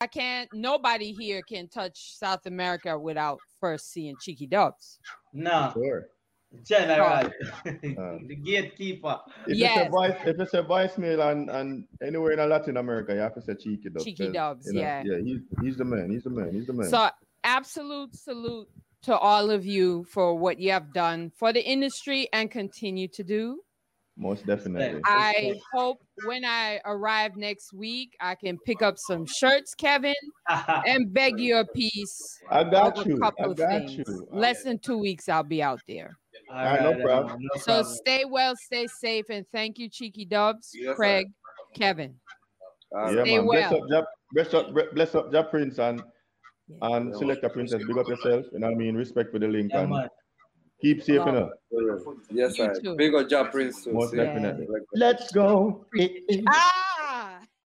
I 0.00 0.06
can't. 0.06 0.48
Nobody 0.52 1.12
here 1.12 1.40
can 1.48 1.68
touch 1.68 2.16
South 2.18 2.44
America 2.46 2.98
without 2.98 3.38
first 3.60 3.92
seeing 3.92 4.14
Chiqui 4.16 4.48
Dubs. 4.48 4.98
No, 5.32 5.70
Sure. 5.72 6.08
General. 6.64 7.30
Um, 7.64 8.24
the 8.28 8.36
gatekeeper. 8.36 9.18
If 9.46 9.56
Yes. 9.56 9.78
it's 9.78 9.88
a 9.88 9.90
voice, 9.90 10.16
if 10.26 10.40
it's 10.40 10.54
a 10.54 10.62
voicemail 10.62 11.30
and, 11.32 11.50
and 11.50 11.84
anywhere 12.02 12.32
in 12.32 12.48
Latin 12.48 12.76
America, 12.76 13.12
you 13.14 13.20
have 13.20 13.34
to 13.34 13.42
say 13.42 13.54
Chiqui 13.54 13.92
Dubs. 13.92 14.04
Chiqui 14.06 14.18
'cause, 14.26 14.32
Dubs, 14.32 14.66
you 14.66 14.72
know, 14.74 14.80
yeah. 14.80 15.02
Yeah, 15.04 15.18
he's 15.24 15.40
he's 15.62 15.76
the 15.76 15.84
man. 15.84 16.10
He's 16.10 16.22
the 16.24 16.30
man. 16.30 16.52
He's 16.52 16.66
the 16.66 16.72
man. 16.74 16.88
So, 16.88 17.08
absolute 17.42 18.14
salute 18.14 18.68
to 19.02 19.16
all 19.16 19.50
of 19.50 19.64
you 19.66 20.04
for 20.04 20.34
what 20.36 20.58
you 20.60 20.70
have 20.72 20.92
done 20.92 21.30
for 21.30 21.52
the 21.52 21.62
industry 21.62 22.28
and 22.32 22.50
continue 22.50 23.08
to 23.08 23.24
do. 23.24 23.60
Most 24.18 24.46
definitely. 24.46 25.02
I 25.04 25.60
hope 25.74 25.98
when 26.24 26.44
I 26.44 26.80
arrive 26.86 27.36
next 27.36 27.74
week, 27.74 28.16
I 28.18 28.34
can 28.34 28.58
pick 28.64 28.80
up 28.80 28.98
some 28.98 29.26
shirts, 29.26 29.74
Kevin, 29.74 30.14
and 30.86 31.12
beg 31.12 31.38
you 31.38 31.58
a 31.58 31.66
piece. 31.66 32.38
I 32.50 32.64
got 32.64 32.98
of 32.98 33.06
a 33.06 33.08
you. 33.10 33.18
couple 33.18 33.50
I 33.50 33.54
got 33.54 33.68
things. 33.68 34.08
you. 34.08 34.28
Less 34.32 34.62
than 34.62 34.78
two 34.78 34.96
weeks, 34.96 35.28
I'll 35.28 35.42
be 35.42 35.62
out 35.62 35.80
there. 35.86 36.16
All 36.50 36.56
right, 36.64 36.82
no 36.82 36.92
right, 36.92 37.02
problem. 37.02 37.38
no 37.42 37.60
So 37.60 37.82
stay 37.82 38.24
well, 38.24 38.54
stay 38.56 38.86
safe, 38.86 39.26
and 39.28 39.44
thank 39.52 39.78
you, 39.78 39.90
Chiqui 39.90 40.26
Dubs, 40.26 40.70
Yes, 40.72 40.86
sir. 40.86 40.94
Craig, 40.94 41.26
Kevin. 41.74 42.14
Uh, 42.96 43.10
yeah, 43.10 43.22
Stay 43.22 43.38
man. 43.38 43.46
Bless 43.46 43.72
up, 43.72 44.06
bless 44.32 44.54
up, 44.54 44.94
bless 44.94 45.14
up, 45.14 45.32
Ja 45.32 45.42
Prince, 45.42 45.78
and 45.78 46.02
Yeah. 46.68 46.96
And 46.96 47.12
Yeah, 47.12 47.18
Selector 47.18 47.48
Princess, 47.48 47.84
big 47.86 47.98
up 47.98 48.08
yourself. 48.08 48.46
You 48.52 48.58
know 48.60 48.68
what 48.68 48.74
I 48.74 48.78
mean? 48.78 48.96
Respect 48.96 49.30
for 49.30 49.38
the 49.38 49.46
link 49.46 49.70
Yeah, 49.72 49.82
and 49.82 49.90
man. 49.90 50.08
Keep 50.80 51.02
safe, 51.02 51.20
up. 51.20 51.52
Yes, 52.30 52.56
sir. 52.56 52.74
I. 52.84 52.94
Big 52.96 53.14
up 53.14 53.28
Job 53.28 53.52
Prince 53.52 53.84
too. 53.84 53.92
Most 53.92 54.14
definitely. 54.14 54.66
Let's 54.94 55.30
go. 55.32 55.86
Ah! 56.48 57.40